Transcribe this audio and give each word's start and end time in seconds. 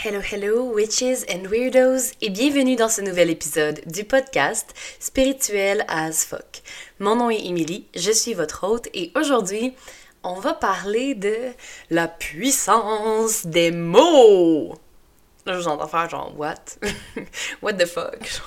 Hello, 0.00 0.20
hello, 0.20 0.62
witches 0.62 1.24
and 1.28 1.48
weirdos, 1.48 2.12
et 2.20 2.30
bienvenue 2.30 2.76
dans 2.76 2.88
ce 2.88 3.00
nouvel 3.00 3.30
épisode 3.30 3.80
du 3.86 4.04
podcast 4.04 4.72
Spirituel 5.00 5.84
as 5.88 6.24
fuck. 6.24 6.62
Mon 7.00 7.16
nom 7.16 7.30
est 7.30 7.44
Emily, 7.44 7.84
je 7.96 8.12
suis 8.12 8.32
votre 8.32 8.64
hôte, 8.64 8.86
et 8.94 9.10
aujourd'hui, 9.16 9.74
on 10.22 10.34
va 10.34 10.54
parler 10.54 11.16
de 11.16 11.34
la 11.90 12.06
puissance 12.06 13.44
des 13.44 13.72
mots. 13.72 14.76
Là, 15.44 15.54
je 15.54 15.58
vous 15.58 15.66
entends 15.66 15.88
faire 15.88 16.08
genre, 16.08 16.32
what? 16.38 16.78
what 17.62 17.72
the 17.72 17.86
fuck? 17.86 18.40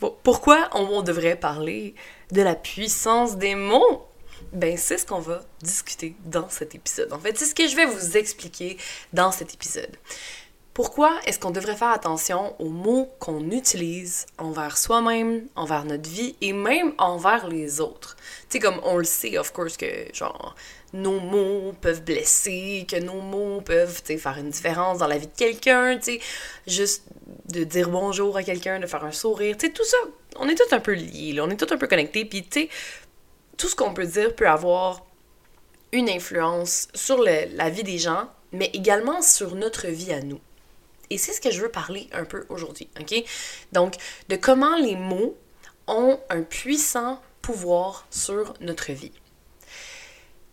pourquoi 0.22 0.70
on 0.72 1.02
devrait 1.02 1.36
parler 1.36 1.94
de 2.32 2.40
la 2.40 2.54
puissance 2.54 3.36
des 3.36 3.54
mots? 3.54 4.06
Ben, 4.54 4.78
c'est 4.78 4.96
ce 4.96 5.04
qu'on 5.04 5.20
va 5.20 5.42
discuter 5.60 6.16
dans 6.24 6.48
cet 6.48 6.74
épisode. 6.74 7.12
En 7.12 7.18
fait, 7.18 7.36
c'est 7.36 7.44
ce 7.44 7.54
que 7.54 7.68
je 7.68 7.76
vais 7.76 7.84
vous 7.84 8.16
expliquer 8.16 8.78
dans 9.12 9.30
cet 9.32 9.52
épisode. 9.52 9.94
Pourquoi 10.78 11.18
est-ce 11.26 11.40
qu'on 11.40 11.50
devrait 11.50 11.74
faire 11.74 11.88
attention 11.88 12.54
aux 12.60 12.68
mots 12.68 13.10
qu'on 13.18 13.50
utilise 13.50 14.26
envers 14.38 14.78
soi-même, 14.78 15.48
envers 15.56 15.84
notre 15.84 16.08
vie 16.08 16.36
et 16.40 16.52
même 16.52 16.92
envers 16.98 17.48
les 17.48 17.80
autres? 17.80 18.14
Tu 18.42 18.46
sais, 18.50 18.58
comme 18.60 18.80
on 18.84 18.96
le 18.96 19.02
sait, 19.02 19.38
of 19.38 19.52
course, 19.52 19.76
que 19.76 19.86
genre, 20.14 20.54
nos 20.92 21.18
mots 21.18 21.74
peuvent 21.80 22.04
blesser, 22.04 22.86
que 22.88 22.94
nos 22.94 23.20
mots 23.20 23.60
peuvent, 23.60 24.00
faire 24.04 24.38
une 24.38 24.50
différence 24.50 24.98
dans 24.98 25.08
la 25.08 25.18
vie 25.18 25.26
de 25.26 25.36
quelqu'un, 25.36 25.98
tu 25.98 26.12
sais, 26.12 26.20
juste 26.68 27.06
de 27.52 27.64
dire 27.64 27.88
bonjour 27.88 28.36
à 28.36 28.44
quelqu'un, 28.44 28.78
de 28.78 28.86
faire 28.86 29.04
un 29.04 29.10
sourire, 29.10 29.56
tu 29.56 29.66
sais, 29.66 29.72
tout 29.72 29.84
ça, 29.84 29.96
on 30.36 30.48
est 30.48 30.54
tous 30.54 30.72
un 30.72 30.78
peu 30.78 30.92
liés, 30.92 31.40
on 31.40 31.50
est 31.50 31.56
tous 31.56 31.74
un 31.74 31.78
peu 31.78 31.88
connectés, 31.88 32.24
puis 32.24 32.44
tu 32.44 32.60
sais, 32.60 32.68
tout 33.56 33.66
ce 33.66 33.74
qu'on 33.74 33.94
peut 33.94 34.06
dire 34.06 34.32
peut 34.36 34.48
avoir 34.48 35.04
une 35.90 36.08
influence 36.08 36.86
sur 36.94 37.20
la 37.20 37.68
vie 37.68 37.82
des 37.82 37.98
gens, 37.98 38.28
mais 38.52 38.70
également 38.74 39.22
sur 39.22 39.56
notre 39.56 39.88
vie 39.88 40.12
à 40.12 40.20
nous. 40.20 40.38
Et 41.10 41.18
c'est 41.18 41.32
ce 41.32 41.40
que 41.40 41.50
je 41.50 41.60
veux 41.60 41.70
parler 41.70 42.08
un 42.12 42.24
peu 42.24 42.44
aujourd'hui, 42.48 42.88
ok? 43.00 43.24
Donc, 43.72 43.94
de 44.28 44.36
comment 44.36 44.76
les 44.76 44.96
mots 44.96 45.36
ont 45.86 46.20
un 46.28 46.42
puissant 46.42 47.20
pouvoir 47.42 48.06
sur 48.10 48.54
notre 48.60 48.92
vie. 48.92 49.12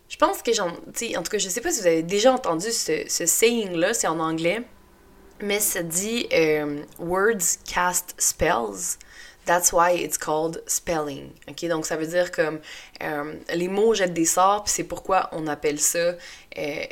Je 0.08 0.16
pense 0.16 0.40
que 0.40 0.52
j'en. 0.52 0.68
En 0.68 1.22
tout 1.22 1.30
cas, 1.30 1.38
je 1.38 1.48
sais 1.48 1.60
pas 1.60 1.70
si 1.70 1.80
vous 1.80 1.86
avez 1.86 2.02
déjà 2.02 2.32
entendu 2.32 2.70
ce, 2.70 3.04
saying-là, 3.06 3.92
c'est 3.92 4.06
en 4.06 4.18
anglais, 4.18 4.62
mais 5.40 5.60
ça 5.60 5.82
dit 5.82 6.26
euh, 6.32 6.82
Words 6.98 7.58
cast 7.70 8.14
spells. 8.18 8.98
That's 9.44 9.72
why 9.72 9.94
it's 10.02 10.16
called 10.18 10.62
spelling. 10.66 11.30
Ok, 11.48 11.66
donc 11.66 11.86
ça 11.86 11.96
veut 11.96 12.06
dire 12.06 12.32
comme 12.32 12.60
euh, 13.02 13.34
les 13.54 13.68
mots 13.68 13.94
jettent 13.94 14.14
des 14.14 14.24
sorts, 14.24 14.64
c'est 14.66 14.84
pourquoi 14.84 15.28
on 15.32 15.46
appelle 15.46 15.78
ça 15.78 16.14
euh, 16.58 16.84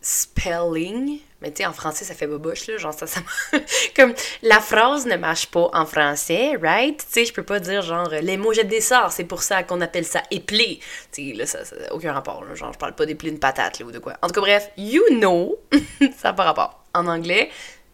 spelling. 0.00 1.20
Mais 1.40 1.52
tu 1.52 1.58
sais, 1.58 1.66
en 1.66 1.72
français, 1.72 2.04
ça 2.04 2.14
fait 2.14 2.26
boboche, 2.26 2.66
là. 2.66 2.78
Genre, 2.78 2.92
ça, 2.92 3.06
ça 3.06 3.20
Comme, 3.96 4.12
la 4.42 4.60
phrase 4.60 5.06
ne 5.06 5.16
marche 5.16 5.46
pas 5.46 5.70
en 5.72 5.86
français, 5.86 6.56
right? 6.60 6.98
Tu 6.98 7.06
sais, 7.08 7.24
je 7.24 7.32
peux 7.32 7.44
pas 7.44 7.60
dire, 7.60 7.82
genre, 7.82 8.08
les 8.08 8.36
mots 8.36 8.52
jettent 8.52 8.68
des 8.68 8.80
sorts, 8.80 9.12
c'est 9.12 9.24
pour 9.24 9.42
ça 9.42 9.62
qu'on 9.62 9.80
appelle 9.80 10.04
ça 10.04 10.22
éplé. 10.30 10.80
Tu 11.12 11.30
sais, 11.30 11.36
là, 11.36 11.46
ça 11.46 11.58
n'a 11.60 11.94
aucun 11.94 12.12
rapport, 12.12 12.44
là. 12.44 12.54
Genre, 12.54 12.72
je 12.72 12.78
parle 12.78 12.94
pas 12.94 13.06
d'épeler 13.06 13.30
une 13.30 13.38
patate, 13.38 13.78
là, 13.78 13.86
ou 13.86 13.92
de 13.92 13.98
quoi. 13.98 14.14
En 14.22 14.26
tout 14.26 14.34
cas, 14.34 14.40
bref, 14.40 14.70
you 14.76 15.02
know, 15.10 15.58
ça 16.18 16.28
n'a 16.28 16.32
pas 16.32 16.44
rapport. 16.44 16.82
En 16.94 17.06
anglais, 17.06 17.50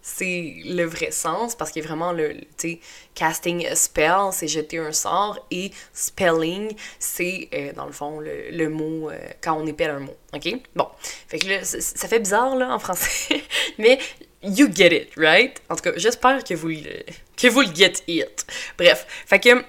c'est 0.06 0.56
le 0.66 0.84
vrai 0.84 1.10
sens 1.10 1.54
parce 1.54 1.70
qu'il 1.70 1.82
a 1.82 1.86
vraiment 1.86 2.12
le, 2.12 2.36
tu 2.58 2.78
casting 3.14 3.66
a 3.66 3.74
spell, 3.74 4.32
c'est 4.32 4.48
jeter 4.48 4.76
un 4.76 4.92
sort 4.92 5.46
et 5.50 5.70
spelling, 5.94 6.76
c'est 6.98 7.48
euh, 7.54 7.72
dans 7.72 7.86
le 7.86 7.92
fond 7.92 8.20
le, 8.20 8.68
mot 8.68 9.08
euh, 9.08 9.16
quand 9.40 9.54
on 9.54 9.66
épelle 9.66 9.88
un 9.88 10.00
mot. 10.00 10.14
OK? 10.34 10.56
Bon. 10.76 10.88
Fait 11.26 11.38
que 11.38 11.64
ça 11.64 12.06
fait 12.06 12.18
bizarre 12.18 12.54
là 12.54 12.74
en 12.74 12.78
français, 12.78 13.42
mais 13.78 13.98
you 14.42 14.68
get 14.70 14.94
it, 14.94 15.08
right? 15.16 15.62
En 15.70 15.76
tout 15.76 15.84
cas, 15.84 15.92
j'espère 15.96 16.44
que 16.44 16.52
vous, 16.52 16.68
que 17.34 17.48
vous 17.48 17.62
le 17.62 17.74
get 17.74 17.94
it. 18.06 18.46
Bref. 18.76 19.06
Fait 19.24 19.40
que 19.40 19.64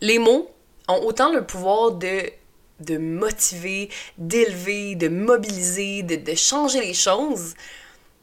les 0.00 0.18
mots 0.18 0.50
ont 0.88 1.06
autant 1.06 1.32
le 1.32 1.46
pouvoir 1.46 1.92
de 1.92 2.32
de 2.80 2.98
motiver, 2.98 3.90
d'élever, 4.18 4.96
de 4.96 5.06
mobiliser, 5.06 6.02
de, 6.02 6.16
de 6.16 6.34
changer 6.34 6.80
les 6.80 6.94
choses, 6.94 7.54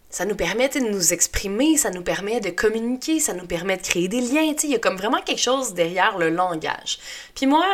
ça 0.09 0.25
nous 0.25 0.35
permet 0.35 0.69
de 0.69 0.79
nous 0.79 1.13
exprimer, 1.13 1.77
ça 1.77 1.91
nous 1.91 2.01
permet 2.01 2.39
de 2.39 2.49
communiquer, 2.49 3.19
ça 3.19 3.33
nous 3.33 3.45
permet 3.45 3.77
de 3.77 3.83
créer 3.83 4.07
des 4.07 4.21
liens. 4.21 4.53
Il 4.63 4.69
y 4.69 4.75
a 4.75 4.79
comme 4.79 4.97
vraiment 4.97 5.21
quelque 5.21 5.41
chose 5.41 5.73
derrière 5.73 6.17
le 6.17 6.29
langage. 6.29 6.99
Puis 7.35 7.45
moi, 7.45 7.65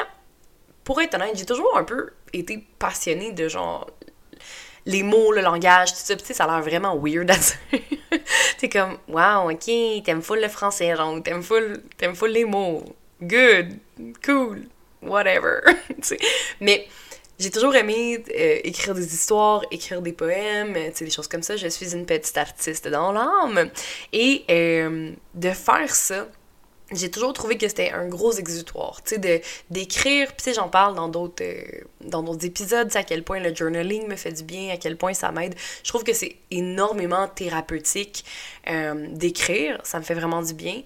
pour 0.83 1.01
être 1.01 1.15
honnête, 1.15 1.35
j'ai 1.35 1.45
toujours 1.45 1.77
un 1.77 1.83
peu 1.83 2.11
été 2.33 2.65
passionnée 2.77 3.31
de 3.31 3.47
genre 3.47 3.87
les 4.85 5.01
mots, 5.01 5.31
le 5.31 5.41
langage, 5.41 5.93
tout 5.93 5.99
ça. 5.99 6.15
Puis 6.15 6.33
ça 6.33 6.43
a 6.43 6.47
l'air 6.47 6.61
vraiment 6.61 6.97
weird 6.97 7.29
à 7.31 7.35
dire. 7.37 7.81
T'es 8.57 8.69
comme, 8.69 8.97
wow, 9.07 9.51
ok, 9.51 10.03
t'aimes 10.03 10.21
full 10.21 10.41
le 10.41 10.49
français, 10.49 10.95
genre, 10.95 11.21
t'aimes 11.23 11.43
full, 11.43 11.83
t'aimes 11.97 12.15
full 12.15 12.31
les 12.31 12.45
mots. 12.45 12.83
Good, 13.21 13.79
cool, 14.23 14.67
whatever. 15.01 15.61
Mais 16.59 16.87
j'ai 17.37 17.51
toujours 17.51 17.75
aimé 17.75 18.23
euh, 18.29 18.59
écrire 18.63 18.93
des 18.95 19.13
histoires, 19.13 19.63
écrire 19.71 20.01
des 20.01 20.13
poèmes, 20.13 20.73
tu 20.73 20.91
sais, 20.93 21.05
des 21.05 21.11
choses 21.11 21.27
comme 21.27 21.43
ça. 21.43 21.57
Je 21.57 21.67
suis 21.67 21.93
une 21.93 22.05
petite 22.05 22.37
artiste 22.37 22.87
dans 22.87 23.11
l'âme. 23.11 23.69
Et 24.13 24.45
euh, 24.49 25.11
de 25.33 25.49
faire 25.49 25.93
ça, 25.93 26.27
j'ai 26.91 27.09
toujours 27.09 27.33
trouvé 27.33 27.57
que 27.57 27.67
c'était 27.67 27.91
un 27.91 28.07
gros 28.07 28.31
exutoire, 28.31 29.01
tu 29.03 29.15
sais, 29.15 29.41
d'écrire, 29.69 30.31
puis 30.33 30.53
j'en 30.53 30.69
parle 30.69 30.95
dans 30.95 31.09
d'autres 31.09 31.43
euh, 31.43 31.63
dans 32.01 32.21
d'autres 32.21 32.45
épisodes, 32.45 32.95
à 32.95 33.03
quel 33.03 33.23
point 33.23 33.39
le 33.39 33.53
journaling 33.53 34.07
me 34.07 34.15
fait 34.15 34.31
du 34.31 34.43
bien, 34.43 34.71
à 34.71 34.77
quel 34.77 34.95
point 34.95 35.13
ça 35.13 35.31
m'aide. 35.31 35.55
Je 35.83 35.89
trouve 35.89 36.03
que 36.03 36.13
c'est 36.13 36.37
énormément 36.51 37.27
thérapeutique 37.27 38.23
d'écrire, 39.09 39.79
ça 39.83 39.99
me 39.99 40.03
fait 40.03 40.13
vraiment 40.13 40.41
du 40.41 40.53
bien. 40.53 40.83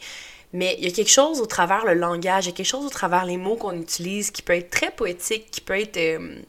Mais 0.51 0.75
il 0.79 0.85
y 0.85 0.91
a 0.91 0.91
quelque 0.91 1.11
chose 1.11 1.41
au 1.41 1.45
travers 1.45 1.85
le 1.85 1.93
langage, 1.93 2.45
il 2.45 2.49
y 2.49 2.53
a 2.53 2.55
quelque 2.55 2.65
chose 2.65 2.85
au 2.85 2.89
travers 2.89 3.25
les 3.25 3.37
mots 3.37 3.55
qu'on 3.55 3.79
utilise 3.79 4.31
qui 4.31 4.41
peut 4.41 4.53
être 4.53 4.69
très 4.69 4.91
poétique, 4.91 5.51
qui 5.51 5.61
peut 5.61 5.79
être... 5.79 5.97
Euh, 5.97 6.39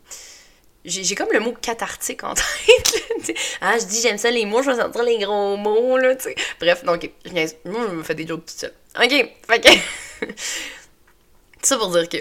j'ai 0.87 1.15
comme 1.15 1.29
le 1.31 1.41
mot 1.41 1.53
cathartique 1.53 2.25
en 2.25 2.33
tête. 2.35 3.37
ah, 3.61 3.79
je 3.79 3.85
dis 3.85 4.01
j'aime 4.01 4.17
ça 4.17 4.31
les 4.31 4.47
mots, 4.47 4.63
je 4.63 4.71
vais 4.71 4.77
sentir 4.79 5.03
les 5.03 5.19
gros 5.19 5.59
mots, 5.59 5.99
là. 5.99 6.15
Bref, 6.59 6.85
donc, 6.85 7.11
je 7.27 7.69
me 7.69 8.03
fais 8.03 8.15
des 8.15 8.27
jokes 8.27 8.47
tout 8.47 8.55
seul. 8.57 8.73
Ok, 8.99 9.11
fait 9.47 9.61
que... 9.61 10.27
ça 11.63 11.77
pour 11.77 11.91
dire 11.91 12.09
que 12.09 12.17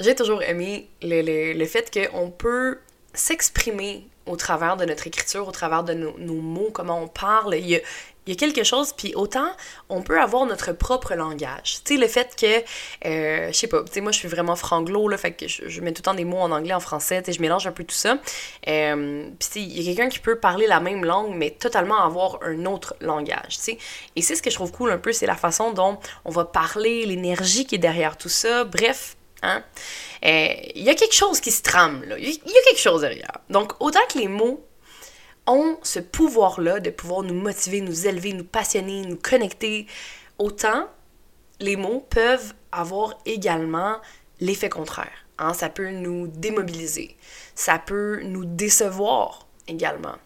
j'ai 0.00 0.14
toujours 0.14 0.42
aimé 0.42 0.88
le, 1.02 1.22
le, 1.22 1.52
le 1.54 1.66
fait 1.66 1.90
qu'on 1.90 2.30
peut 2.30 2.78
s'exprimer 3.14 4.06
au 4.26 4.36
travers 4.36 4.76
de 4.76 4.84
notre 4.84 5.06
écriture, 5.06 5.46
au 5.46 5.52
travers 5.52 5.84
de 5.84 5.94
nos, 5.94 6.18
nos, 6.18 6.40
mots, 6.40 6.70
comment 6.72 7.00
on 7.00 7.08
parle. 7.08 7.56
Il 7.56 7.66
y 7.66 7.76
a, 7.76 7.80
il 8.26 8.32
y 8.32 8.36
a 8.36 8.38
quelque 8.38 8.64
chose, 8.64 8.92
puis 8.92 9.14
autant 9.14 9.48
on 9.88 10.02
peut 10.02 10.20
avoir 10.20 10.46
notre 10.46 10.72
propre 10.72 11.14
langage. 11.14 11.80
Tu 11.84 11.94
sais, 11.94 12.00
le 12.00 12.08
fait 12.08 12.34
que, 12.36 13.06
euh, 13.08 13.48
je 13.48 13.52
sais 13.52 13.66
pas, 13.66 13.82
tu 13.84 13.92
sais, 13.92 14.00
moi 14.00 14.12
je 14.12 14.18
suis 14.18 14.28
vraiment 14.28 14.56
franglo, 14.56 15.08
là, 15.08 15.16
fait 15.16 15.32
que 15.32 15.46
je, 15.46 15.80
mets 15.80 15.92
tout 15.92 16.00
le 16.00 16.04
temps 16.04 16.14
des 16.14 16.24
mots 16.24 16.38
en 16.38 16.50
anglais, 16.50 16.74
en 16.74 16.80
français, 16.80 17.22
tu 17.22 17.26
sais, 17.26 17.36
je 17.36 17.42
mélange 17.42 17.66
un 17.66 17.72
peu 17.72 17.84
tout 17.84 17.94
ça. 17.94 18.18
Euh, 18.68 19.28
puis 19.38 19.48
tu 19.52 19.58
il 19.60 19.82
y 19.82 19.90
a 19.90 19.94
quelqu'un 19.94 20.08
qui 20.08 20.18
peut 20.18 20.38
parler 20.38 20.66
la 20.66 20.80
même 20.80 21.04
langue, 21.04 21.34
mais 21.34 21.50
totalement 21.50 22.02
avoir 22.02 22.38
un 22.42 22.64
autre 22.66 22.94
langage, 23.00 23.56
tu 23.56 23.62
sais. 23.62 23.78
Et 24.16 24.22
c'est 24.22 24.34
ce 24.34 24.42
que 24.42 24.50
je 24.50 24.54
trouve 24.54 24.72
cool 24.72 24.90
un 24.90 24.98
peu, 24.98 25.12
c'est 25.12 25.26
la 25.26 25.36
façon 25.36 25.72
dont 25.72 25.98
on 26.24 26.30
va 26.30 26.44
parler, 26.44 27.06
l'énergie 27.06 27.66
qui 27.66 27.74
est 27.74 27.78
derrière 27.78 28.16
tout 28.16 28.28
ça, 28.28 28.64
bref. 28.64 29.16
Hein? 29.42 29.62
Euh, 30.24 30.54
il 30.74 30.82
y 30.82 30.88
a 30.88 30.94
quelque 30.94 31.14
chose 31.14 31.40
qui 31.40 31.50
se 31.50 31.62
trame, 31.62 32.02
là. 32.04 32.16
Il 32.18 32.28
y 32.28 32.30
a 32.30 32.62
quelque 32.68 32.80
chose 32.80 33.02
derrière. 33.02 33.38
Donc, 33.50 33.72
autant 33.80 34.00
que 34.10 34.18
les 34.18 34.28
mots 34.28 34.64
ont 35.46 35.78
ce 35.82 35.98
pouvoir-là 35.98 36.80
de 36.80 36.90
pouvoir 36.90 37.22
nous 37.22 37.34
motiver, 37.34 37.80
nous 37.80 38.06
élever, 38.06 38.32
nous 38.32 38.44
passionner, 38.44 39.02
nous 39.02 39.16
connecter, 39.16 39.86
autant 40.38 40.88
les 41.60 41.76
mots 41.76 42.06
peuvent 42.10 42.54
avoir 42.72 43.18
également 43.26 43.98
l'effet 44.40 44.68
contraire. 44.68 45.26
Hein? 45.38 45.54
Ça 45.54 45.68
peut 45.68 45.90
nous 45.90 46.26
démobiliser, 46.26 47.16
ça 47.54 47.78
peut 47.78 48.20
nous 48.22 48.44
décevoir 48.44 49.46
également, 49.68 50.16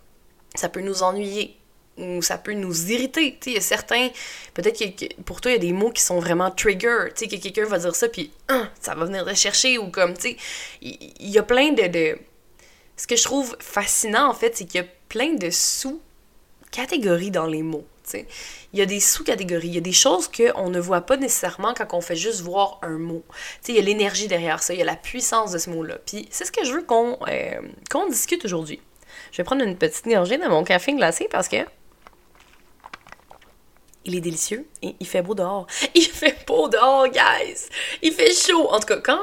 ça 0.55 0.69
peut 0.69 0.81
nous 0.81 1.03
ennuyer, 1.03 1.59
ou 1.99 2.23
ça 2.23 2.39
peut 2.39 2.53
nous 2.53 2.91
irriter. 2.91 3.39
Il 3.47 3.55
y 3.55 3.57
a 3.57 3.61
certains, 3.61 4.09
peut-être 4.55 4.79
que 4.79 5.23
pour 5.23 5.41
toi, 5.41 5.51
il 5.51 5.55
y 5.55 5.57
a 5.57 5.61
des 5.61 5.73
mots 5.73 5.91
qui 5.91 6.03
sont 6.03 6.21
vraiment 6.21 6.51
trigger, 6.51 7.09
que 7.15 7.37
quelqu'un 7.37 7.65
va 7.65 7.79
dire 7.79 7.95
ça, 7.95 8.09
puis 8.09 8.31
hein, 8.49 8.71
ça 8.81 8.95
va 8.95 9.05
venir 9.05 9.25
te 9.25 9.35
chercher, 9.35 9.79
ou 9.79 9.89
comme, 9.89 10.15
il 10.81 11.31
y, 11.31 11.39
a 11.39 11.43
plein 11.43 11.73
de... 11.73 12.19
Ce 12.99 13.07
que 13.07 13.17
je 13.17 13.23
trouve 13.25 13.57
fascinant, 13.61 14.29
en 14.29 14.35
fait, 14.35 14.55
c'est 14.57 14.67
qu'il 14.67 14.83
y 14.83 14.85
a 14.85 14.89
plein 15.09 15.35
de 15.35 15.49
sous-catégories 15.49 17.31
dans 17.31 17.47
les 17.47 17.63
mots. 17.63 17.87
Il 18.73 18.79
y 18.79 18.83
a 18.83 18.87
des 18.87 19.01
sous-catégories, 19.01 19.69
il 19.69 19.75
y 19.75 19.79
a 19.79 19.83
des 19.83 19.93
choses 19.93 20.29
qu'on 20.29 20.69
ne 20.69 20.81
voit 20.81 21.03
pas 21.03 21.17
nécessairement 21.17 21.75
quand 21.75 21.95
on 21.95 22.01
fait 22.01 22.17
juste 22.17 22.41
voir 22.41 22.79
un 22.83 22.99
mot. 22.99 23.23
il 23.69 23.75
y 23.75 23.79
a 23.79 23.83
l'énergie 23.83 24.29
derrière 24.29 24.63
ça, 24.63 24.75
il 24.75 24.79
y 24.79 24.83
a 24.83 24.87
la 24.87 24.97
puissance 24.97 25.53
de 25.53 25.59
ce 25.59 25.71
mot-là. 25.71 25.99
Puis 26.05 26.29
c'est 26.31 26.45
ce 26.45 26.53
que 26.53 26.65
je 26.65 26.73
veux 26.73 26.83
qu'on 26.83 27.19
euh, 27.29 28.09
discute 28.09 28.45
aujourd'hui. 28.45 28.81
Je 29.31 29.39
vais 29.39 29.45
prendre 29.45 29.63
une 29.63 29.77
petite 29.77 30.07
gorgée 30.07 30.39
dans 30.39 30.49
mon 30.49 30.65
café 30.65 30.93
glacé 30.95 31.29
parce 31.31 31.49
que 31.49 31.57
il 34.05 34.15
est 34.15 34.21
délicieux 34.21 34.67
et 34.81 34.97
il 35.01 35.07
fait 35.07 35.23
beau 35.23 35.35
dehors. 35.35 35.67
Il 35.95 36.07
fait 36.07 36.47
beau 36.47 36.69
dehors, 36.69 37.09
guys! 37.09 37.69
Il 38.01 38.13
fait 38.13 38.33
chaud! 38.33 38.69
En 38.71 38.81
tout 38.81 38.87
cas, 38.87 39.01
quand 39.01 39.21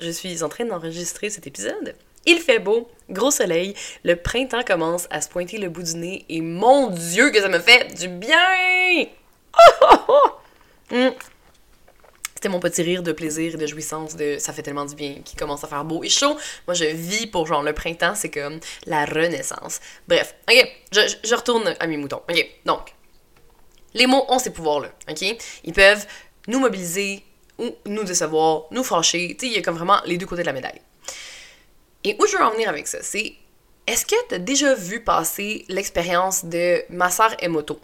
je 0.00 0.10
suis 0.10 0.42
en 0.42 0.48
train 0.48 0.64
d'enregistrer 0.64 1.30
cet 1.30 1.46
épisode, 1.46 1.94
Il 2.26 2.38
fait 2.38 2.58
beau, 2.58 2.88
gros 3.10 3.30
soleil, 3.30 3.74
le 4.02 4.16
printemps 4.16 4.62
commence 4.62 5.06
à 5.10 5.20
se 5.20 5.28
pointer 5.28 5.58
le 5.58 5.68
bout 5.68 5.82
du 5.82 5.96
nez 5.96 6.24
et 6.28 6.40
mon 6.40 6.88
Dieu 6.90 7.30
que 7.30 7.40
ça 7.40 7.48
me 7.48 7.58
fait 7.58 7.94
du 7.94 8.08
bien! 8.08 9.06
Mm. 10.90 11.08
C'était 12.34 12.50
mon 12.50 12.60
petit 12.60 12.82
rire 12.82 13.02
de 13.02 13.12
plaisir 13.12 13.54
et 13.54 13.56
de 13.56 13.66
jouissance 13.66 14.16
de 14.16 14.36
ça 14.38 14.52
fait 14.52 14.62
tellement 14.62 14.84
du 14.84 14.94
bien 14.94 15.14
qu'il 15.24 15.38
commence 15.38 15.64
à 15.64 15.66
faire 15.66 15.82
beau 15.82 16.04
et 16.04 16.10
chaud. 16.10 16.36
Moi, 16.66 16.74
je 16.74 16.84
vis 16.84 17.26
pour 17.26 17.46
genre 17.46 17.62
le 17.62 17.72
printemps, 17.72 18.14
c'est 18.14 18.30
comme 18.30 18.60
la 18.84 19.06
renaissance. 19.06 19.80
Bref, 20.06 20.34
ok, 20.46 20.68
je, 20.92 21.00
je 21.24 21.34
retourne 21.34 21.74
à 21.80 21.86
mes 21.86 21.96
moutons. 21.96 22.20
Ok, 22.28 22.46
donc, 22.66 22.94
les 23.94 24.06
mots 24.06 24.26
ont 24.28 24.38
ces 24.38 24.52
pouvoirs-là, 24.52 24.90
ok? 25.08 25.22
Ils 25.64 25.72
peuvent 25.72 26.06
nous 26.46 26.58
mobiliser 26.58 27.24
ou 27.58 27.74
nous 27.86 28.04
décevoir, 28.04 28.64
nous 28.70 28.84
fâcher. 28.84 29.36
Tu 29.38 29.46
sais, 29.46 29.52
il 29.52 29.56
y 29.56 29.58
a 29.58 29.62
comme 29.62 29.76
vraiment 29.76 30.00
les 30.04 30.18
deux 30.18 30.26
côtés 30.26 30.42
de 30.42 30.46
la 30.46 30.52
médaille. 30.52 30.82
Et 32.04 32.16
où 32.20 32.26
je 32.26 32.36
veux 32.36 32.42
en 32.42 32.52
venir 32.52 32.68
avec 32.68 32.86
ça, 32.86 32.98
c'est 33.02 33.34
est-ce 33.86 34.06
que 34.06 34.16
tu 34.28 34.34
as 34.34 34.38
déjà 34.38 34.74
vu 34.74 35.00
passer 35.00 35.64
l'expérience 35.68 36.44
de 36.44 36.82
ma 36.90 37.10
soeur 37.10 37.34
Emoto? 37.40 37.80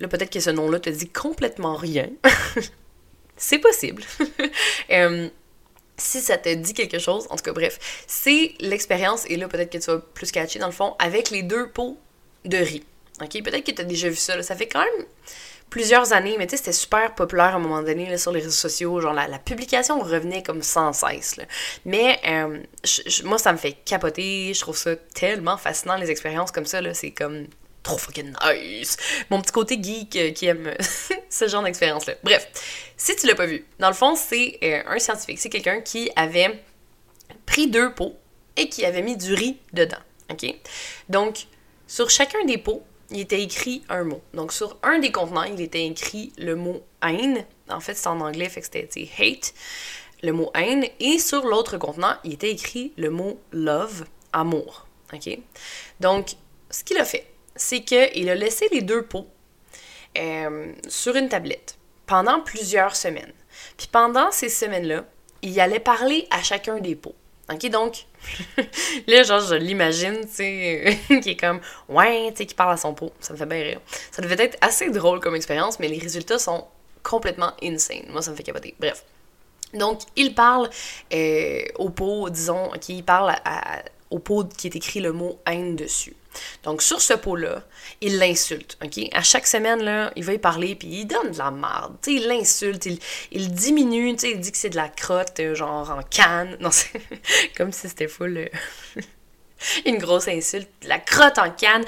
Là, 0.00 0.08
peut-être 0.08 0.30
que 0.30 0.40
ce 0.40 0.50
nom-là 0.50 0.80
te 0.80 0.90
dit 0.90 1.08
complètement 1.08 1.74
rien. 1.74 2.08
c'est 3.36 3.58
possible. 3.58 4.02
Si 6.00 6.20
ça 6.20 6.38
te 6.38 6.54
dit 6.54 6.74
quelque 6.74 7.00
chose, 7.00 7.26
en 7.28 7.34
tout 7.34 7.42
cas, 7.42 7.52
bref, 7.52 8.04
c'est 8.06 8.54
l'expérience, 8.60 9.24
et 9.28 9.36
là, 9.36 9.48
peut-être 9.48 9.72
que 9.72 9.78
tu 9.78 9.90
vas 9.90 9.98
plus 9.98 10.30
catcher 10.30 10.60
dans 10.60 10.68
le 10.68 10.72
fond, 10.72 10.94
avec 11.00 11.30
les 11.30 11.42
deux 11.42 11.70
pots 11.70 11.98
de 12.44 12.56
riz. 12.56 12.84
Ok? 13.20 13.42
Peut-être 13.42 13.64
que 13.64 13.72
tu 13.72 13.82
as 13.82 13.84
déjà 13.84 14.08
vu 14.08 14.14
ça. 14.14 14.40
Ça 14.44 14.54
fait 14.54 14.68
quand 14.68 14.78
même 14.78 15.06
plusieurs 15.70 16.12
années, 16.12 16.36
mais 16.38 16.46
tu 16.46 16.52
sais, 16.52 16.56
c'était 16.58 16.72
super 16.72 17.14
populaire 17.14 17.46
à 17.46 17.54
un 17.54 17.58
moment 17.58 17.82
donné 17.82 18.16
sur 18.18 18.32
les 18.32 18.40
réseaux 18.40 18.50
sociaux. 18.50 19.00
Genre, 19.00 19.12
la, 19.12 19.38
publication 19.38 20.00
revenait 20.00 20.42
comme 20.42 20.62
sans 20.62 20.92
cesse. 20.92 21.36
Mais 21.84 22.18
euh, 22.26 22.62
moi, 23.24 23.38
ça 23.38 23.52
me 23.52 23.58
fait 23.58 23.72
capoter. 23.72 24.52
Je 24.54 24.60
trouve 24.60 24.76
ça 24.76 24.96
tellement 24.96 25.56
fascinant, 25.56 25.96
les 25.96 26.10
expériences 26.10 26.50
comme 26.50 26.66
ça. 26.66 26.80
C'est 26.94 27.10
comme 27.10 27.46
trop 27.82 27.98
fucking 27.98 28.34
nice. 28.44 28.96
Mon 29.30 29.40
petit 29.40 29.52
côté 29.52 29.82
geek 29.82 30.16
euh, 30.16 30.30
qui 30.32 30.46
aime 30.46 30.74
ce 31.30 31.48
genre 31.48 31.62
d'expérience-là. 31.62 32.14
Bref, 32.22 32.48
si 32.96 33.16
tu 33.16 33.26
l'as 33.26 33.34
pas 33.34 33.46
vu, 33.46 33.64
dans 33.78 33.88
le 33.88 33.94
fond, 33.94 34.14
c'est 34.16 34.58
euh, 34.62 34.82
un 34.86 34.98
scientifique. 34.98 35.38
C'est 35.38 35.50
quelqu'un 35.50 35.80
qui 35.80 36.10
avait 36.16 36.62
pris 37.46 37.68
deux 37.68 37.94
pots 37.94 38.16
et 38.56 38.68
qui 38.68 38.84
avait 38.84 39.02
mis 39.02 39.16
du 39.16 39.34
riz 39.34 39.58
dedans. 39.72 39.98
OK? 40.30 40.54
Donc, 41.08 41.46
sur 41.86 42.10
chacun 42.10 42.44
des 42.44 42.58
pots, 42.58 42.82
il 43.10 43.20
était 43.20 43.42
écrit 43.42 43.82
un 43.88 44.04
mot. 44.04 44.20
Donc, 44.34 44.52
sur 44.52 44.76
un 44.82 44.98
des 44.98 45.12
contenants, 45.12 45.44
il 45.44 45.60
était 45.60 45.86
écrit 45.86 46.32
le 46.38 46.56
mot 46.56 46.82
haine. 47.02 47.44
En 47.70 47.80
fait, 47.80 47.94
c'est 47.94 48.08
en 48.08 48.20
anglais, 48.20 48.48
fait 48.48 48.60
que 48.60 48.66
c'était 48.66 49.08
hate, 49.18 49.54
le 50.22 50.32
mot 50.32 50.50
haine. 50.54 50.84
Et 51.00 51.18
sur 51.18 51.46
l'autre 51.46 51.78
contenant, 51.78 52.16
il 52.24 52.34
était 52.34 52.50
écrit 52.50 52.92
le 52.96 53.10
mot 53.10 53.40
love, 53.52 54.04
amour. 54.32 54.86
OK? 55.12 55.38
Donc, 56.00 56.30
ce 56.70 56.84
qu'il 56.84 56.98
a 56.98 57.04
fait, 57.04 57.26
c'est 57.56 57.80
qu'il 57.80 58.28
a 58.28 58.34
laissé 58.34 58.68
les 58.72 58.82
deux 58.82 59.02
pots 59.02 59.26
euh, 60.18 60.72
sur 60.88 61.16
une 61.16 61.28
tablette 61.28 61.78
pendant 62.06 62.40
plusieurs 62.40 62.96
semaines. 62.96 63.32
Puis 63.76 63.88
pendant 63.90 64.30
ces 64.30 64.48
semaines-là, 64.48 65.04
il 65.42 65.58
allait 65.60 65.80
parler 65.80 66.26
à 66.30 66.42
chacun 66.42 66.78
des 66.78 66.94
pots. 66.94 67.14
OK, 67.52 67.70
donc, 67.70 68.04
là, 69.06 69.22
genre, 69.22 69.40
je 69.40 69.54
l'imagine, 69.54 70.20
tu 70.20 70.34
sais, 70.34 70.98
qui 71.22 71.30
est 71.30 71.40
comme, 71.40 71.60
ouais, 71.88 72.30
tu 72.32 72.38
sais, 72.38 72.46
qui 72.46 72.54
parle 72.54 72.72
à 72.72 72.76
son 72.76 72.92
pot. 72.92 73.12
Ça 73.20 73.32
me 73.32 73.38
fait 73.38 73.46
bien 73.46 73.62
rire. 73.62 73.80
Ça 74.10 74.20
devait 74.20 74.42
être 74.42 74.58
assez 74.60 74.90
drôle 74.90 75.20
comme 75.20 75.34
expérience, 75.34 75.78
mais 75.78 75.88
les 75.88 75.98
résultats 75.98 76.38
sont 76.38 76.66
complètement 77.02 77.52
insane. 77.62 78.04
Moi, 78.10 78.20
ça 78.20 78.30
me 78.30 78.36
fait 78.36 78.42
capoter. 78.42 78.74
Bref. 78.78 79.04
Donc, 79.74 80.00
il 80.16 80.34
parle 80.34 80.68
euh, 81.12 81.62
au 81.76 81.90
pot, 81.90 82.30
disons, 82.30 82.70
il 82.88 83.04
parle 83.04 83.34
au 84.10 84.18
pot 84.18 84.44
qui 84.56 84.66
est 84.66 84.76
écrit 84.76 85.00
le 85.00 85.12
mot 85.12 85.38
haine 85.46 85.76
dessus. 85.76 86.14
Donc, 86.62 86.82
sur 86.82 87.00
ce 87.00 87.14
pot-là, 87.14 87.62
il 88.00 88.18
l'insulte, 88.18 88.78
OK? 88.84 89.00
À 89.12 89.22
chaque 89.22 89.46
semaine, 89.46 89.82
là, 89.82 90.12
il 90.16 90.24
va 90.24 90.34
y 90.34 90.38
parler, 90.38 90.74
puis 90.74 90.88
il 90.88 91.06
donne 91.06 91.32
de 91.32 91.38
la 91.38 91.50
merde. 91.50 91.96
Il 92.06 92.28
l'insulte, 92.28 92.86
il, 93.30 93.52
diminue, 93.52 94.14
tu 94.16 94.28
il 94.28 94.40
dit 94.40 94.52
que 94.52 94.58
c'est 94.58 94.70
de 94.70 94.76
la 94.76 94.88
crotte, 94.88 95.40
euh, 95.40 95.54
genre 95.54 95.90
en 95.90 96.02
canne. 96.02 96.56
Non, 96.60 96.70
c'est 96.70 97.00
comme 97.56 97.72
si 97.72 97.88
c'était 97.88 98.08
full... 98.08 98.36
Euh, 98.36 98.48
une 99.86 99.98
grosse 99.98 100.28
insulte. 100.28 100.68
La 100.84 100.98
crotte 100.98 101.38
en 101.38 101.50
canne. 101.50 101.84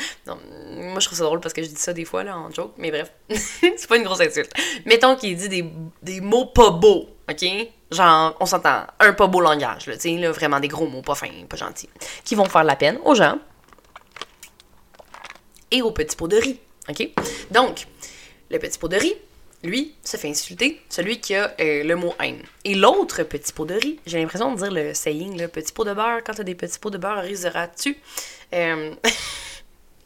Moi, 0.81 1.01
je 1.01 1.07
trouve 1.07 1.19
ça 1.19 1.25
drôle 1.25 1.41
parce 1.41 1.53
que 1.53 1.63
je 1.63 1.69
dis 1.69 1.77
ça 1.77 1.93
des 1.93 2.05
fois, 2.05 2.25
là, 2.25 2.37
en 2.37 2.51
joke, 2.51 2.73
mais 2.79 2.91
bref. 2.91 3.13
c'est 3.31 3.87
pas 3.87 3.97
une 3.97 4.05
grosse 4.05 4.21
insulte. 4.21 4.53
Mettons 4.87 5.17
qu'il 5.17 5.37
dit 5.37 5.49
des, 5.49 5.65
des 6.03 6.21
mots 6.21 6.47
pas 6.47 6.71
beaux, 6.71 7.09
OK? 7.31 7.45
Genre, 7.91 8.37
on 8.41 8.47
s'entend, 8.47 8.85
un 9.01 9.13
pas 9.13 9.27
beau 9.27 9.41
langage, 9.41 9.87
là, 9.87 9.95
tu 9.95 10.03
sais, 10.03 10.17
là, 10.17 10.31
vraiment 10.31 10.61
des 10.61 10.69
gros 10.69 10.87
mots 10.87 11.03
pas 11.03 11.15
fins, 11.15 11.29
pas 11.49 11.57
gentils, 11.57 11.89
qui 12.25 12.35
vont 12.35 12.45
faire 12.45 12.65
la 12.65 12.77
peine 12.77 12.99
aux 13.05 13.15
gens 13.15 13.39
et 15.71 15.83
au 15.83 15.91
petit 15.91 16.17
pot 16.17 16.29
de 16.29 16.37
riz. 16.37 16.59
OK? 16.89 17.11
Donc, 17.51 17.87
le 18.51 18.59
petit 18.59 18.79
pot 18.79 18.89
de 18.89 18.97
riz, 18.97 19.15
lui, 19.63 19.95
se 20.03 20.17
fait 20.17 20.29
insulter, 20.29 20.81
celui 20.89 21.21
qui 21.21 21.35
a 21.35 21.55
euh, 21.61 21.85
le 21.85 21.95
mot 21.95 22.15
haine. 22.19 22.43
Et 22.65 22.75
l'autre 22.75 23.23
petit 23.25 23.53
pot 23.53 23.67
de 23.67 23.75
riz, 23.75 24.01
j'ai 24.07 24.19
l'impression 24.19 24.53
de 24.55 24.59
dire 24.59 24.71
le 24.71 24.95
saying, 24.95 25.39
le 25.39 25.49
petit 25.49 25.73
pot 25.73 25.85
de 25.85 25.93
beurre, 25.93 26.21
quand 26.25 26.33
t'as 26.33 26.45
des 26.45 26.55
petits 26.55 26.79
pots 26.79 26.91
de 26.91 26.99
beurre, 26.99 27.23
riz 27.23 27.37
sera 27.39 27.67
dessus. 27.67 27.97
Euh, 28.55 28.95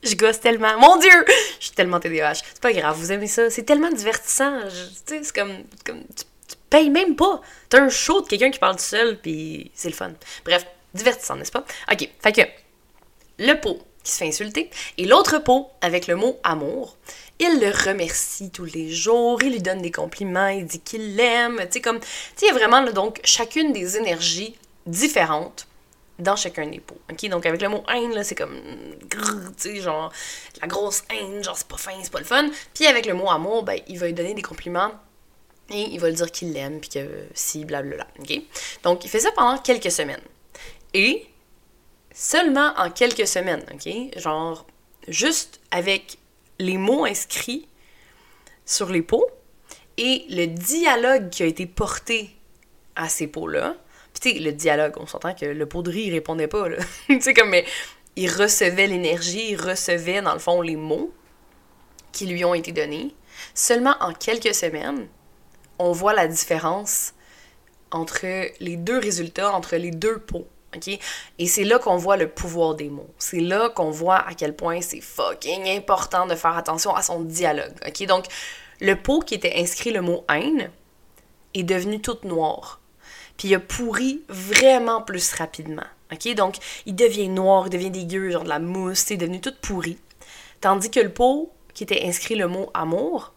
je 0.05 0.15
gosse 0.15 0.41
tellement. 0.41 0.79
Mon 0.79 0.97
Dieu! 0.99 1.25
Je 1.61 1.67
suis 1.67 1.75
tellement 1.75 2.01
TDAH. 2.01 2.35
C'est 2.35 2.61
pas 2.61 2.73
grave, 2.73 2.97
vous 2.97 3.12
aimez 3.12 3.27
ça. 3.27 3.51
C'est 3.51 3.65
tellement 3.65 3.91
divertissant. 3.91 4.61
Tu 4.62 5.15
sais, 5.15 5.21
c'est 5.23 5.35
comme. 5.35 5.65
comme 5.85 6.03
tu, 6.17 6.25
payes 6.71 6.91
même 6.91 7.17
pas. 7.17 7.41
T'as 7.69 7.83
un 7.83 7.89
show 7.89 8.21
de 8.21 8.27
quelqu'un 8.27 8.51
qui 8.51 8.59
parle 8.59 8.77
tout 8.77 8.83
seul, 8.83 9.19
puis 9.21 9.71
c'est 9.75 9.89
le 9.89 9.95
fun. 9.95 10.12
Bref, 10.45 10.67
divertissant, 10.93 11.37
n'est-ce 11.37 11.53
pas? 11.53 11.65
Ok, 11.91 12.09
fait 12.21 12.33
que. 12.33 12.43
Le 13.39 13.55
pot, 13.55 13.81
qui 14.05 14.12
se 14.12 14.19
fait 14.19 14.29
insulter, 14.29 14.71
et 14.99 15.06
l'autre 15.06 15.39
pot 15.39 15.71
avec 15.81 16.06
le 16.06 16.15
mot 16.15 16.39
amour. 16.45 16.97
Il 17.41 17.59
le 17.61 17.71
remercie 17.71 18.51
tous 18.51 18.65
les 18.65 18.91
jours, 18.91 19.43
il 19.43 19.53
lui 19.53 19.59
donne 19.61 19.83
des 19.83 19.91
compliments, 19.91 20.47
il 20.49 20.67
dit 20.67 20.79
qu'il 20.79 21.17
l'aime, 21.17 21.59
tu 21.62 21.73
sais, 21.73 21.81
comme, 21.81 21.99
tu 21.99 22.47
sais, 22.47 22.53
vraiment, 22.53 22.83
donc, 22.93 23.21
chacune 23.25 23.73
des 23.73 23.97
énergies 23.97 24.56
différentes 24.87 25.67
dans 26.19 26.37
chacun 26.37 26.67
des 26.67 26.81
pots. 26.81 26.99
Donc, 27.29 27.47
avec 27.47 27.61
le 27.61 27.69
mot 27.69 27.83
haine, 27.93 28.13
là, 28.13 28.23
c'est 28.25 28.35
comme, 28.35 28.61
tu 29.11 29.19
sais, 29.57 29.77
genre, 29.81 30.13
la 30.61 30.69
grosse 30.69 31.03
haine, 31.11 31.43
genre, 31.43 31.57
c'est 31.57 31.67
pas 31.67 31.77
fin, 31.77 31.93
c'est 32.03 32.13
pas 32.13 32.21
le 32.21 32.25
fun. 32.25 32.49
Puis 32.73 32.87
avec 32.87 33.07
le 33.07 33.15
mot 33.15 33.31
amour, 33.31 33.65
ben, 33.65 33.81
il 33.89 33.99
va 33.99 34.07
lui 34.07 34.13
donner 34.13 34.35
des 34.35 34.43
compliments 34.43 34.93
et 35.71 35.81
il 35.81 35.99
va 35.99 36.09
lui 36.09 36.17
dire 36.17 36.31
qu'il 36.31 36.53
l'aime, 36.53 36.81
puis 36.81 36.91
que 36.91 37.27
si, 37.35 37.65
blablabla. 37.65 38.07
OK? 38.21 38.43
Donc, 38.83 39.05
il 39.05 39.11
fait 39.11 39.21
ça 39.21 39.33
pendant 39.33 39.59
quelques 39.59 39.91
semaines. 39.91 40.23
Et 40.93 41.27
seulement 42.13 42.73
en 42.77 42.91
quelques 42.91 43.27
semaines, 43.27 43.65
OK? 43.73 44.19
Genre, 44.19 44.67
juste 45.09 45.61
avec 45.71 46.19
les 46.59 46.79
mots 46.79 47.05
inscrits 47.05 47.67
sur 48.65 48.91
les 48.91 49.03
pots 49.03 49.27
et 49.97 50.25
le 50.31 50.47
dialogue 50.47 51.31
qui 51.31 51.43
a 51.43 51.47
été 51.47 51.67
porté 51.67 52.31
à 52.97 53.09
ces 53.09 53.27
pots-là. 53.27 53.77
Le 54.33 54.53
dialogue, 54.53 54.95
on 54.97 55.07
s'entend 55.07 55.35
que 55.35 55.47
le 55.47 55.67
pot 55.67 55.83
de 55.83 55.91
riz, 55.91 56.05
il 56.07 56.13
répondait 56.13 56.49
pas, 56.49 56.69
là. 56.69 56.77
tu 57.07 57.21
sais, 57.21 57.35
comme, 57.35 57.51
mais 57.51 57.65
il 58.17 58.31
recevait 58.31 58.87
l'énergie, 58.87 59.51
il 59.51 59.61
recevait, 59.61 60.23
dans 60.23 60.33
le 60.33 60.39
fond, 60.39 60.61
les 60.63 60.77
mots 60.77 61.13
qui 62.13 62.27
lui 62.27 62.45
ont 62.45 62.55
été 62.55 62.73
donnés. 62.73 63.15
Seulement 63.55 63.97
en 64.01 64.13
quelques 64.13 64.55
semaines, 64.55 65.09
on 65.79 65.93
voit 65.93 66.15
la 66.15 66.27
différence 66.27 67.15
entre 67.91 68.27
les 68.61 68.77
deux 68.77 68.99
résultats, 68.99 69.53
entre 69.53 69.77
les 69.77 69.91
deux 69.91 70.19
pots. 70.19 70.49
Et 71.39 71.47
c'est 71.47 71.65
là 71.65 71.79
qu'on 71.79 71.97
voit 71.97 72.17
le 72.17 72.29
pouvoir 72.29 72.75
des 72.75 72.89
mots. 72.89 73.11
C'est 73.19 73.41
là 73.41 73.69
qu'on 73.69 73.91
voit 73.91 74.17
à 74.17 74.35
quel 74.35 74.57
point 74.57 74.81
c'est 74.81 75.01
fucking 75.01 75.69
important 75.69 76.27
de 76.27 76.35
faire 76.35 76.57
attention 76.57 76.95
à 76.95 77.03
son 77.03 77.21
dialogue, 77.21 77.75
OK? 77.87 78.07
Donc, 78.07 78.27
le 78.81 78.95
pot 78.97 79.21
qui 79.21 79.35
était 79.35 79.55
inscrit 79.57 79.93
le 79.93 80.03
mot 80.03 80.25
haine 80.29 80.71
est 81.55 81.63
devenu 81.63 82.01
tout 82.01 82.19
noir. 82.25 82.81
Puis 83.36 83.48
il 83.48 83.55
a 83.55 83.60
pourri 83.60 84.22
vraiment 84.29 85.03
plus 85.03 85.32
rapidement, 85.34 85.86
OK? 86.12 86.34
Donc, 86.34 86.56
il 86.86 86.94
devient 86.94 87.29
noir, 87.29 87.67
il 87.67 87.70
devient 87.70 87.91
dégueu, 87.91 88.31
genre 88.31 88.44
de 88.44 88.48
la 88.48 88.58
mousse, 88.58 89.00
c'est 89.06 89.17
devenu 89.17 89.41
tout 89.41 89.55
pourri. 89.60 89.98
Tandis 90.60 90.91
que 90.91 91.00
le 91.00 91.12
pot 91.12 91.53
qui 91.74 91.82
était 91.82 92.06
inscrit 92.06 92.36
le 92.36 92.46
mot 92.46 92.70
amour 92.72 93.32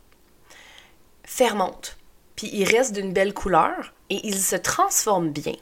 fermente. 1.23 1.97
Puis 2.35 2.49
il 2.53 2.63
reste 2.65 2.93
d'une 2.93 3.11
belle 3.11 3.33
couleur 3.33 3.93
et 4.09 4.19
il 4.23 4.37
se 4.39 4.55
transforme 4.55 5.31
bien. 5.31 5.55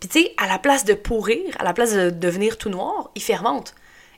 Puis 0.00 0.08
tu 0.08 0.22
sais, 0.22 0.34
à 0.38 0.46
la 0.46 0.58
place 0.58 0.84
de 0.84 0.94
pourrir, 0.94 1.54
à 1.58 1.64
la 1.64 1.74
place 1.74 1.92
de 1.92 2.10
devenir 2.10 2.56
tout 2.56 2.70
noir, 2.70 3.10
il 3.14 3.22
fermente. 3.22 3.74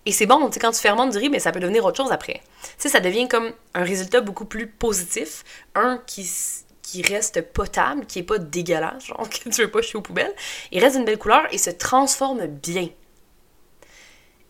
Et 0.07 0.13
c'est 0.13 0.27
bon, 0.27 0.47
tu 0.47 0.55
sais, 0.55 0.61
quand 0.61 0.71
tu 0.71 0.81
fermentes 0.81 1.11
du 1.11 1.19
riz, 1.19 1.29
mais 1.29 1.41
ça 1.41 1.53
peut 1.53 1.61
devenir 1.61 1.85
autre 1.85 1.97
chose 1.97 2.13
après. 2.13 2.41
Tu 2.63 2.71
sais, 2.79 2.89
ça 2.89 3.01
devient 3.01 3.29
comme 3.29 3.53
un 3.75 3.83
résultat 3.83 4.21
beaucoup 4.21 4.45
plus 4.45 4.67
positif, 4.67 5.45
un 5.75 5.99
qui, 6.07 6.31
qui 6.91 7.03
reste 7.03 7.43
potable, 7.53 8.07
qui 8.07 8.21
est 8.21 8.23
pas 8.23 8.39
dégueulasse, 8.39 9.07
genre 9.07 9.29
que 9.45 9.49
tu 9.51 9.63
veux 9.63 9.71
pas 9.71 9.83
chier 9.83 9.97
aux 9.97 10.03
poubelles, 10.03 10.35
il 10.73 10.83
reste 10.83 10.97
d'une 10.97 11.05
belle 11.05 11.19
couleur 11.19 11.47
et 11.53 11.59
se 11.59 11.71
transforme 11.71 12.47
bien. 12.47 12.89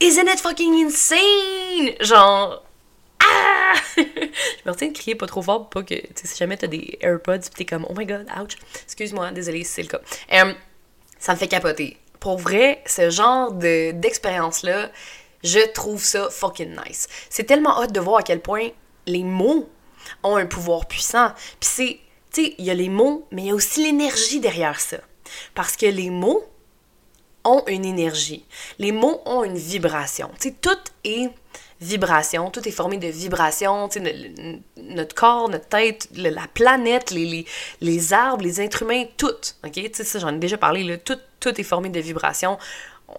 Isn't 0.00 0.28
it 0.28 0.38
fucking 0.38 0.86
insane? 0.86 1.96
Genre, 2.00 2.64
ah! 3.20 3.74
je 3.96 4.02
me 4.64 4.70
retiens 4.70 4.88
de 4.88 4.92
crier 4.92 5.16
pas 5.16 5.26
trop 5.26 5.42
fort 5.42 5.68
pour 5.68 5.70
pas 5.70 5.82
que, 5.82 5.94
tu 5.94 6.12
sais, 6.14 6.28
si 6.28 6.36
jamais 6.36 6.56
t'as 6.56 6.68
des 6.68 6.96
AirPods 7.00 7.40
pis 7.40 7.50
t'es 7.56 7.64
comme, 7.64 7.84
oh 7.88 7.94
my 7.96 8.06
god, 8.06 8.28
ouch. 8.40 8.56
Excuse-moi, 8.84 9.32
désolé 9.32 9.64
si 9.64 9.72
c'est 9.72 9.82
le 9.82 9.88
cas. 9.88 10.00
Um, 10.30 10.54
ça 11.18 11.32
me 11.32 11.38
fait 11.38 11.48
capoter. 11.48 11.96
pour 12.20 12.38
vrai, 12.38 12.82
ce 12.86 13.10
genre 13.10 13.50
de, 13.50 13.90
d'expérience-là, 13.90 14.90
je 15.42 15.66
trouve 15.72 16.02
ça 16.02 16.30
fucking 16.30 16.76
nice. 16.86 17.08
C'est 17.30 17.44
tellement 17.44 17.80
hot 17.80 17.88
de 17.88 17.98
voir 17.98 18.18
à 18.18 18.22
quel 18.22 18.40
point 18.40 18.68
les 19.06 19.24
mots 19.24 19.68
ont 20.22 20.36
un 20.36 20.46
pouvoir 20.46 20.86
puissant. 20.86 21.32
Puis 21.58 21.70
c'est, 21.72 22.00
tu 22.32 22.52
il 22.58 22.64
y 22.64 22.70
a 22.70 22.74
les 22.74 22.88
mots, 22.88 23.26
mais 23.30 23.42
il 23.42 23.48
y 23.48 23.50
a 23.50 23.54
aussi 23.54 23.82
l'énergie 23.82 24.40
derrière 24.40 24.80
ça. 24.80 24.98
Parce 25.54 25.76
que 25.76 25.86
les 25.86 26.10
mots 26.10 26.44
ont 27.44 27.62
une 27.66 27.84
énergie. 27.84 28.44
Les 28.78 28.92
mots 28.92 29.20
ont 29.24 29.44
une 29.44 29.56
vibration. 29.56 30.30
Tu 30.40 30.54
tout 30.54 30.78
est 31.04 31.30
vibration, 31.80 32.50
tout 32.50 32.66
est 32.66 32.72
formé 32.72 32.98
de 32.98 33.06
vibrations, 33.06 33.88
tu 33.88 34.00
notre 34.76 35.14
corps, 35.14 35.48
notre 35.48 35.68
tête, 35.68 36.08
la 36.14 36.46
planète, 36.52 37.10
les, 37.10 37.46
les, 37.80 38.12
arbres, 38.12 38.42
les 38.42 38.60
êtres 38.60 38.82
humains, 38.82 39.04
tout, 39.16 39.36
ok? 39.64 39.72
Tu 39.92 40.18
j'en 40.18 40.34
ai 40.34 40.38
déjà 40.38 40.58
parlé, 40.58 40.82
là, 40.82 40.98
tout, 40.98 41.18
tout 41.38 41.60
est 41.60 41.64
formé 41.64 41.88
de 41.88 42.00
vibrations. 42.00 42.58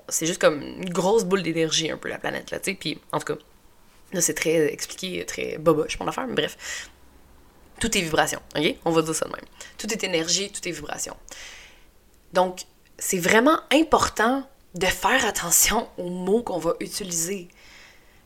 C'est 0.09 0.25
juste 0.25 0.41
comme 0.41 0.61
une 0.61 0.89
grosse 0.89 1.23
boule 1.23 1.41
d'énergie, 1.41 1.89
un 1.89 1.97
peu, 1.97 2.09
la 2.09 2.17
planète, 2.17 2.51
là, 2.51 2.59
tu 2.59 2.75
puis 2.75 2.99
en 3.11 3.19
tout 3.19 3.33
cas, 3.33 3.39
c'est 4.19 4.33
très 4.33 4.71
expliqué, 4.71 5.25
très 5.25 5.57
boboche, 5.57 5.99
mon 5.99 6.07
affaire, 6.07 6.27
mais 6.27 6.35
bref. 6.35 6.89
Tout 7.79 7.97
est 7.97 8.01
vibration, 8.01 8.39
ok? 8.57 8.75
On 8.85 8.91
va 8.91 9.01
dire 9.01 9.15
ça 9.15 9.25
de 9.25 9.31
même. 9.31 9.45
Tout 9.77 9.91
est 9.91 10.03
énergie, 10.03 10.51
tout 10.51 10.67
est 10.67 10.71
vibration. 10.71 11.15
Donc, 12.33 12.61
c'est 12.97 13.19
vraiment 13.19 13.59
important 13.71 14.47
de 14.75 14.85
faire 14.85 15.25
attention 15.25 15.89
aux 15.97 16.09
mots 16.09 16.43
qu'on 16.43 16.59
va 16.59 16.73
utiliser. 16.79 17.47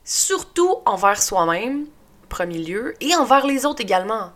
Surtout 0.03 0.77
envers 0.85 1.21
soi-même, 1.21 1.87
premier 2.29 2.57
lieu, 2.57 2.95
et 2.99 3.15
envers 3.15 3.45
les 3.45 3.65
autres 3.65 3.81
également. 3.81 4.31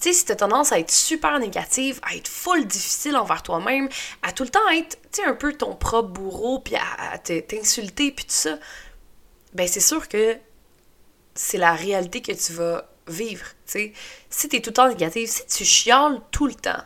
Tu 0.00 0.08
sais, 0.08 0.12
si 0.12 0.24
tu 0.24 0.32
as 0.32 0.36
tendance 0.36 0.72
à 0.72 0.78
être 0.78 0.90
super 0.90 1.38
négative, 1.38 2.00
à 2.02 2.14
être 2.14 2.28
full 2.28 2.66
difficile 2.66 3.16
envers 3.16 3.42
toi-même, 3.42 3.88
à 4.22 4.32
tout 4.32 4.44
le 4.44 4.48
temps 4.48 4.68
être, 4.70 4.98
un 5.26 5.34
peu 5.34 5.52
ton 5.52 5.74
propre 5.74 6.08
bourreau, 6.08 6.60
puis 6.60 6.76
à, 6.76 7.18
t'insulter, 7.18 8.12
puis 8.12 8.24
tout 8.24 8.32
ça, 8.32 8.58
ben 9.54 9.66
c'est 9.68 9.80
sûr 9.80 10.08
que 10.08 10.36
c'est 11.34 11.58
la 11.58 11.74
réalité 11.74 12.22
que 12.22 12.32
tu 12.32 12.52
vas 12.52 12.91
vivre, 13.08 13.46
tu 13.66 13.72
sais. 13.72 13.92
Si 14.30 14.48
tu 14.48 14.56
es 14.56 14.60
tout 14.60 14.70
le 14.70 14.74
temps 14.74 14.88
négative, 14.88 15.28
si 15.28 15.46
tu 15.46 15.64
chiales 15.64 16.20
tout 16.30 16.46
le 16.46 16.54
temps, 16.54 16.82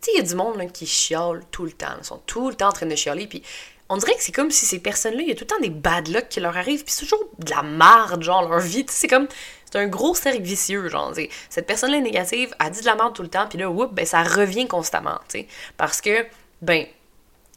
tu 0.00 0.06
sais, 0.06 0.12
il 0.14 0.18
y 0.18 0.20
a 0.20 0.28
du 0.28 0.34
monde 0.34 0.56
là, 0.56 0.66
qui 0.66 0.86
chiale 0.86 1.42
tout 1.50 1.64
le 1.64 1.72
temps. 1.72 1.94
Ils 1.98 2.04
sont 2.04 2.22
tout 2.26 2.48
le 2.48 2.54
temps 2.54 2.68
en 2.68 2.72
train 2.72 2.86
de 2.86 2.94
chialer. 2.94 3.26
Puis 3.26 3.42
on 3.88 3.96
dirait 3.96 4.14
que 4.14 4.22
c'est 4.22 4.32
comme 4.32 4.50
si 4.50 4.64
ces 4.64 4.78
personnes-là, 4.78 5.20
il 5.20 5.28
y 5.28 5.32
a 5.32 5.34
tout 5.34 5.44
le 5.44 5.46
temps 5.48 5.60
des 5.60 5.68
bad 5.68 6.08
luck 6.08 6.28
qui 6.28 6.40
leur 6.40 6.56
arrivent. 6.56 6.84
Puis 6.84 6.94
c'est 6.94 7.04
toujours 7.04 7.28
de 7.38 7.50
la 7.50 7.62
marde, 7.62 8.22
genre, 8.22 8.48
leur 8.48 8.60
vie. 8.60 8.86
C'est 8.88 9.08
comme. 9.08 9.28
C'est 9.66 9.78
un 9.78 9.86
gros 9.86 10.14
cercle 10.14 10.42
vicieux, 10.42 10.88
genre. 10.88 11.12
Cette 11.48 11.66
personne-là 11.66 11.98
est 11.98 12.02
négative, 12.02 12.54
a 12.58 12.70
dit 12.70 12.80
de 12.80 12.86
la 12.86 12.94
merde 12.94 13.14
tout 13.14 13.22
le 13.22 13.28
temps. 13.28 13.46
Puis 13.46 13.58
là, 13.58 13.70
whoop, 13.70 13.92
ben 13.92 14.06
ça 14.06 14.22
revient 14.22 14.66
constamment, 14.66 15.20
tu 15.28 15.40
sais. 15.40 15.48
Parce 15.76 16.00
que, 16.00 16.24
ben, 16.62 16.86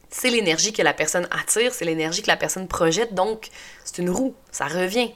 c'est 0.10 0.30
l'énergie 0.30 0.74
que 0.74 0.82
la 0.82 0.94
personne 0.94 1.28
attire, 1.32 1.74
c'est 1.74 1.86
l'énergie 1.86 2.22
que 2.22 2.28
la 2.28 2.38
personne 2.38 2.68
projette. 2.68 3.16
Donc, 3.16 3.50
c'est 3.84 4.00
une 4.00 4.10
roue. 4.10 4.36
Ça 4.52 4.68
revient. 4.68 5.12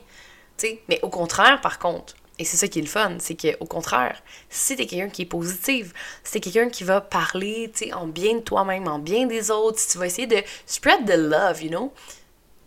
tu. 0.57 0.67
Mais 0.87 0.99
au 1.03 1.09
contraire, 1.09 1.61
par 1.61 1.77
contre, 1.77 2.15
et 2.39 2.45
c'est 2.45 2.57
ça 2.57 2.67
qui 2.67 2.79
est 2.79 2.83
le 2.83 2.87
fun, 2.87 3.13
c'est 3.19 3.35
qu'au 3.35 3.65
contraire, 3.65 4.21
si 4.49 4.75
t'es 4.75 4.85
quelqu'un 4.85 5.09
qui 5.09 5.23
est 5.23 5.25
positif, 5.25 5.93
si 6.23 6.33
t'es 6.33 6.39
quelqu'un 6.39 6.69
qui 6.69 6.83
va 6.83 7.01
parler, 7.01 7.71
tu 7.73 7.85
sais, 7.85 7.93
en 7.93 8.05
bien 8.05 8.35
de 8.35 8.41
toi-même, 8.41 8.87
en 8.87 8.99
bien 8.99 9.25
des 9.25 9.49
autres, 9.49 9.79
si 9.79 9.89
tu 9.89 9.97
vas 9.97 10.05
essayer 10.05 10.27
de 10.27 10.37
spread 10.67 11.05
the 11.05 11.17
love, 11.17 11.63
you 11.63 11.69
know, 11.69 11.91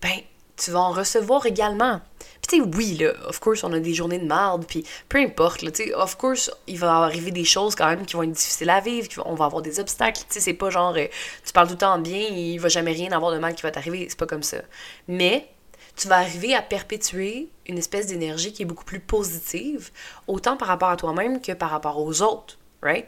ben, 0.03 0.21
tu 0.57 0.73
vas 0.73 0.81
en 0.81 0.91
recevoir 0.91 1.47
également. 1.47 2.01
Puis 2.43 2.59
tu 2.59 2.65
sais, 2.65 2.77
oui, 2.77 2.97
là, 2.97 3.13
of 3.29 3.39
course, 3.39 3.63
on 3.63 3.73
a 3.73 3.79
des 3.79 3.95
journées 3.95 4.19
de 4.19 4.27
merde, 4.27 4.65
puis 4.67 4.85
peu 5.09 5.19
importe, 5.19 5.63
là, 5.63 5.71
tu 5.71 5.85
sais, 5.85 5.95
of 5.95 6.17
course, 6.17 6.51
il 6.67 6.79
va 6.79 6.97
arriver 6.97 7.31
des 7.31 7.45
choses 7.45 7.77
quand 7.77 7.87
même 7.87 8.05
qui 8.07 8.17
vont 8.17 8.25
être 8.25 8.33
difficiles 8.33 8.71
à 8.71 8.81
vivre, 8.81 9.09
on 9.25 9.35
va 9.35 9.45
avoir 9.45 9.63
des 9.63 9.79
obstacles, 9.79 10.23
tu 10.23 10.35
sais, 10.35 10.41
c'est 10.41 10.55
pas 10.55 10.71
genre, 10.71 10.95
euh, 10.97 11.07
tu 11.45 11.53
parles 11.53 11.69
tout 11.69 11.75
le 11.75 11.79
temps 11.79 11.99
bien, 11.99 12.19
il 12.19 12.59
va 12.59 12.69
jamais 12.69 12.93
rien 12.93 13.13
avoir 13.13 13.33
de 13.33 13.39
mal 13.39 13.55
qui 13.55 13.63
va 13.63 13.71
t'arriver, 13.71 14.07
c'est 14.09 14.19
pas 14.19 14.27
comme 14.27 14.43
ça. 14.43 14.59
Mais, 15.07 15.49
tu 15.97 16.09
vas 16.09 16.17
arriver 16.19 16.55
à 16.55 16.63
perpétuer 16.63 17.49
une 17.67 17.79
espèce 17.79 18.07
d'énergie 18.07 18.53
qui 18.53 18.63
est 18.63 18.67
beaucoup 18.67 18.85
plus 18.85 19.01
positive, 19.01 19.91
autant 20.27 20.57
par 20.57 20.69
rapport 20.69 20.89
à 20.89 20.97
toi-même 20.97 21.41
que 21.41 21.53
par 21.53 21.71
rapport 21.71 21.99
aux 21.99 22.23
autres, 22.23 22.59
right? 22.83 23.07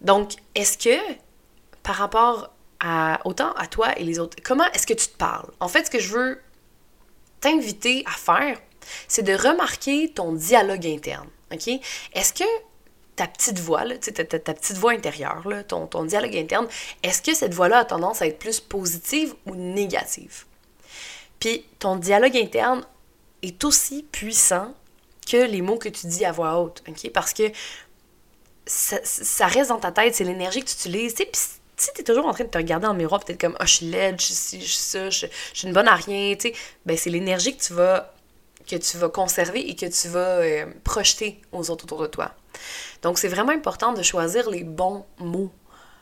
Donc, 0.00 0.32
est-ce 0.54 0.78
que 0.78 0.96
par 1.82 1.96
rapport 1.96 2.52
à 2.80 3.20
autant 3.24 3.52
à 3.52 3.66
toi 3.66 3.98
et 3.98 4.04
les 4.04 4.18
autres, 4.18 4.36
comment 4.44 4.70
est-ce 4.72 4.86
que 4.86 4.94
tu 4.94 5.08
te 5.08 5.16
parles? 5.16 5.50
En 5.60 5.68
fait, 5.68 5.86
ce 5.86 5.90
que 5.90 5.98
je 5.98 6.12
veux 6.12 6.40
t'inviter 7.40 8.04
à 8.06 8.12
faire, 8.12 8.58
c'est 9.08 9.22
de 9.22 9.32
remarquer 9.32 10.12
ton 10.14 10.32
dialogue 10.32 10.86
interne, 10.86 11.28
OK? 11.52 11.68
Est-ce 12.12 12.32
que 12.32 12.44
ta 13.16 13.26
petite 13.26 13.58
voix, 13.58 13.84
là, 13.84 13.96
ta, 13.96 14.24
ta, 14.24 14.38
ta, 14.38 14.54
petite 14.54 14.76
voix 14.76 14.92
intérieure, 14.92 15.46
ton 15.66 16.04
dialogue 16.04 16.36
interne, 16.36 16.68
est-ce 17.02 17.22
que 17.22 17.34
cette 17.34 17.54
voix-là 17.54 17.78
a 17.78 17.84
tendance 17.84 18.20
à 18.20 18.26
être 18.26 18.38
plus 18.38 18.60
positive 18.60 19.34
ou 19.46 19.54
négative? 19.54 20.44
Puis 21.40 21.64
ton 21.78 21.96
dialogue 21.96 22.36
interne 22.36 22.84
est 23.42 23.64
aussi 23.64 24.04
puissant 24.10 24.74
que 25.26 25.36
les 25.36 25.62
mots 25.62 25.78
que 25.78 25.88
tu 25.88 26.06
dis 26.06 26.24
à 26.24 26.32
voix 26.32 26.58
haute? 26.60 26.82
Parce 27.12 27.32
que 27.32 27.44
ça, 28.66 29.46
reste 29.46 29.70
dans 29.70 29.78
ta 29.78 29.92
tête, 29.92 30.14
c'est 30.14 30.24
l'énergie 30.24 30.60
que 30.60 30.68
tu 30.68 30.74
utilises, 30.74 31.14
tu 31.14 31.24
sais, 31.24 31.30
puis 31.30 31.40
si 31.76 31.92
t'es 31.92 32.02
toujours 32.02 32.26
en 32.26 32.32
train 32.32 32.44
de 32.44 32.48
te 32.48 32.58
regarder 32.58 32.86
en 32.86 32.94
miroir, 32.94 33.22
peut-être 33.22 33.40
comme, 33.40 33.56
oh, 33.60 33.64
je 33.66 33.74
suis 33.74 33.86
laide, 33.86 34.20
je 34.20 34.32
suis 34.32 34.66
ça, 34.66 35.10
je, 35.10 35.26
suis 35.52 35.66
une 35.66 35.72
bonne 35.72 35.88
à 35.88 35.98
ben 36.86 36.96
c'est 36.96 37.10
l'énergie 37.10 37.56
que 37.56 37.62
tu 37.62 37.74
vas 37.74 38.12
que 38.66 38.76
tu 38.76 38.96
vas 38.96 39.08
conserver 39.08 39.60
et 39.60 39.76
que 39.76 39.86
tu 39.86 40.08
vas 40.08 40.38
euh, 40.40 40.66
projeter 40.82 41.40
aux 41.52 41.70
autres 41.70 41.84
autour 41.84 42.02
de 42.02 42.08
toi. 42.08 42.32
Donc, 43.02 43.16
c'est 43.16 43.28
vraiment 43.28 43.52
important 43.52 43.92
de 43.92 44.02
choisir 44.02 44.50
les 44.50 44.64
bons 44.64 45.06
mots 45.18 45.52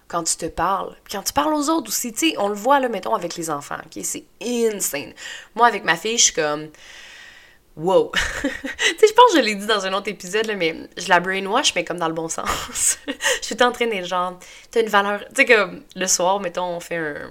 quand 0.08 0.22
tu 0.24 0.36
te 0.36 0.46
parles. 0.46 0.94
quand 1.10 1.22
tu 1.22 1.32
parles 1.32 1.54
aux 1.54 1.68
autres 1.70 1.88
aussi, 1.88 2.12
tu 2.12 2.30
sais, 2.30 2.34
on 2.38 2.48
le 2.48 2.54
voit, 2.54 2.80
là, 2.80 2.88
mettons, 2.88 3.14
avec 3.14 3.36
les 3.36 3.50
enfants, 3.50 3.76
OK? 3.84 4.02
C'est 4.04 4.24
insane. 4.42 5.12
Moi, 5.54 5.66
avec 5.66 5.84
ma 5.84 5.96
fille, 5.96 6.18
je 6.18 6.24
suis 6.24 6.34
comme... 6.34 6.68
Wow! 7.76 8.12
tu 8.42 8.48
sais, 8.48 9.06
je 9.08 9.12
pense 9.12 9.32
que 9.32 9.38
je 9.38 9.44
l'ai 9.44 9.56
dit 9.56 9.66
dans 9.66 9.84
un 9.84 9.92
autre 9.94 10.08
épisode, 10.08 10.46
là, 10.46 10.54
mais 10.54 10.76
je 10.96 11.08
la 11.08 11.18
brainwash, 11.18 11.74
mais 11.74 11.84
comme 11.84 11.98
dans 11.98 12.08
le 12.08 12.14
bon 12.14 12.28
sens. 12.28 12.98
je 13.08 13.46
suis 13.46 13.62
en 13.62 13.72
train 13.72 13.86
d'être 13.86 14.06
genre, 14.06 14.38
t'as 14.70 14.82
une 14.82 14.88
valeur... 14.88 15.20
Tu 15.30 15.36
sais, 15.36 15.44
comme 15.44 15.82
le 15.96 16.06
soir, 16.06 16.38
mettons, 16.38 16.76
on 16.76 16.80
fait 16.80 16.96
un 16.96 17.30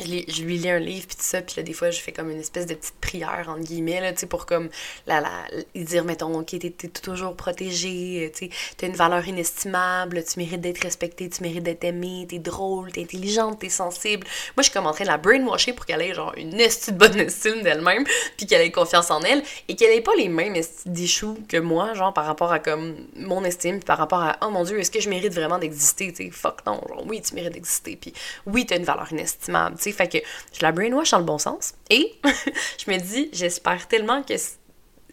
je, 0.00 0.42
lui 0.42 0.58
lis 0.58 0.70
un 0.70 0.78
livre 0.78 1.06
puis 1.06 1.16
tout 1.16 1.22
ça 1.22 1.40
puis 1.42 1.54
là 1.56 1.62
des 1.62 1.72
fois 1.72 1.90
je 1.90 2.00
fais 2.00 2.12
comme 2.12 2.30
une 2.30 2.40
espèce 2.40 2.66
de 2.66 2.74
petite 2.74 2.96
prière 3.00 3.46
entre 3.48 3.62
guillemets 3.62 4.00
là 4.00 4.12
tu 4.12 4.20
sais 4.20 4.26
pour 4.26 4.46
comme 4.46 4.68
la, 5.06 5.20
la 5.20 5.30
dire 5.74 6.04
mettons 6.04 6.38
ok 6.38 6.58
t'es, 6.58 6.70
toujours 6.70 7.34
protégé 7.34 8.30
tu 8.34 8.46
sais 8.46 8.50
t'as 8.76 8.86
une 8.88 8.94
valeur 8.94 9.26
inestimable 9.26 10.22
tu 10.24 10.38
mérites 10.38 10.60
d'être 10.60 10.82
respecté 10.82 11.28
tu 11.30 11.42
mérites 11.42 11.62
d'être 11.62 11.84
aimé 11.84 12.26
t'es 12.28 12.38
drôle 12.38 12.92
t'es 12.92 13.02
intelligente 13.02 13.58
t'es 13.60 13.68
sensible. 13.68 14.26
Moi 14.56 14.62
je 14.62 14.64
suis 14.64 14.72
comme 14.72 14.86
en 14.86 14.92
train 14.92 15.04
de 15.04 15.10
la 15.10 15.18
brainwasher 15.18 15.72
pour 15.72 15.86
qu'elle 15.86 16.02
ait 16.02 16.14
genre 16.14 16.34
une 16.36 16.60
esti 16.60 16.92
de 16.92 16.98
bonne 16.98 17.18
estime 17.18 17.62
d'elle-même 17.62 18.04
puis 18.36 18.46
qu'elle 18.46 18.62
ait 18.62 18.70
confiance 18.70 19.10
en 19.10 19.20
elle 19.22 19.42
et 19.68 19.76
qu'elle 19.76 19.92
ait 19.92 20.02
pas 20.02 20.14
les 20.16 20.28
mêmes 20.28 20.54
d'échoues 20.86 21.38
que 21.48 21.56
moi 21.56 21.94
genre 21.94 22.12
par 22.12 22.26
rapport 22.26 22.52
à 22.52 22.58
comme 22.58 22.96
mon 23.16 23.44
estime 23.44 23.82
par 23.82 23.98
rapport 23.98 24.20
à 24.20 24.36
oh 24.42 24.50
mon 24.50 24.64
dieu 24.64 24.78
est-ce 24.78 24.90
que 24.90 25.00
je 25.00 25.08
mérite 25.08 25.32
vraiment 25.32 25.58
d'exister 25.58 26.12
tu 26.12 26.30
fuck 26.30 26.64
non 26.66 26.80
genre 26.88 27.04
oui 27.06 27.22
tu 27.22 27.34
mérites 27.34 27.52
d'exister 27.52 27.96
puis 27.96 28.12
oui 28.46 28.66
t'as 28.66 28.76
une 28.76 28.84
valeur 28.84 29.10
inestimable 29.10 29.76
fait 29.92 30.08
que 30.08 30.18
je 30.52 30.62
la 30.62 30.72
brainwash 30.72 31.10
dans 31.10 31.18
le 31.18 31.24
bon 31.24 31.38
sens. 31.38 31.74
Et 31.90 32.14
je 32.24 32.90
me 32.90 32.98
dis, 32.98 33.28
j'espère 33.32 33.88
tellement 33.88 34.22
que 34.22 34.34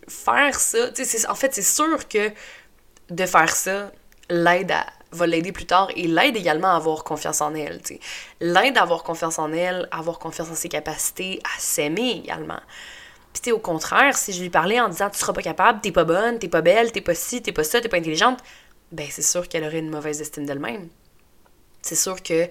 faire 0.07 0.59
ça, 0.59 0.89
tu 0.89 1.05
sais, 1.05 1.27
en 1.27 1.35
fait, 1.35 1.53
c'est 1.53 1.61
sûr 1.61 2.07
que 2.07 2.31
de 3.09 3.25
faire 3.25 3.55
ça 3.55 3.91
l'aide 4.29 4.73
va 5.11 5.27
l'aider 5.27 5.51
plus 5.51 5.65
tard 5.65 5.89
et 5.95 6.07
l'aide 6.07 6.35
également 6.35 6.69
à 6.69 6.75
avoir 6.75 7.03
confiance 7.03 7.41
en 7.41 7.53
elle, 7.53 7.79
sais. 7.83 7.99
L'aide 8.39 8.77
à 8.77 8.81
avoir 8.81 9.03
confiance 9.03 9.37
en 9.37 9.53
elle, 9.53 9.87
à 9.91 9.99
avoir 9.99 10.17
confiance 10.17 10.49
en 10.49 10.55
ses 10.55 10.69
capacités, 10.69 11.39
à 11.43 11.59
s'aimer 11.59 12.21
également. 12.23 12.59
Puis 13.33 13.51
au 13.51 13.59
contraire, 13.59 14.17
si 14.17 14.31
je 14.33 14.41
lui 14.41 14.49
parlais 14.49 14.79
en 14.79 14.89
disant 14.89 15.09
tu 15.09 15.19
seras 15.19 15.33
pas 15.33 15.41
capable, 15.41 15.81
t'es 15.81 15.91
pas 15.91 16.03
bonne, 16.03 16.39
t'es 16.39 16.47
pas 16.47 16.61
belle, 16.61 16.91
t'es 16.91 17.01
pas 17.01 17.15
ci, 17.15 17.41
t'es 17.41 17.51
pas 17.51 17.63
ça, 17.63 17.81
t'es 17.81 17.89
pas 17.89 17.97
intelligente, 17.97 18.39
ben 18.91 19.07
c'est 19.09 19.23
sûr 19.23 19.47
qu'elle 19.47 19.63
aurait 19.63 19.79
une 19.79 19.89
mauvaise 19.89 20.21
estime 20.21 20.45
d'elle-même 20.45 20.87
c'est 21.83 21.95
sûr 21.95 22.23
que 22.23 22.43
euh, 22.43 22.47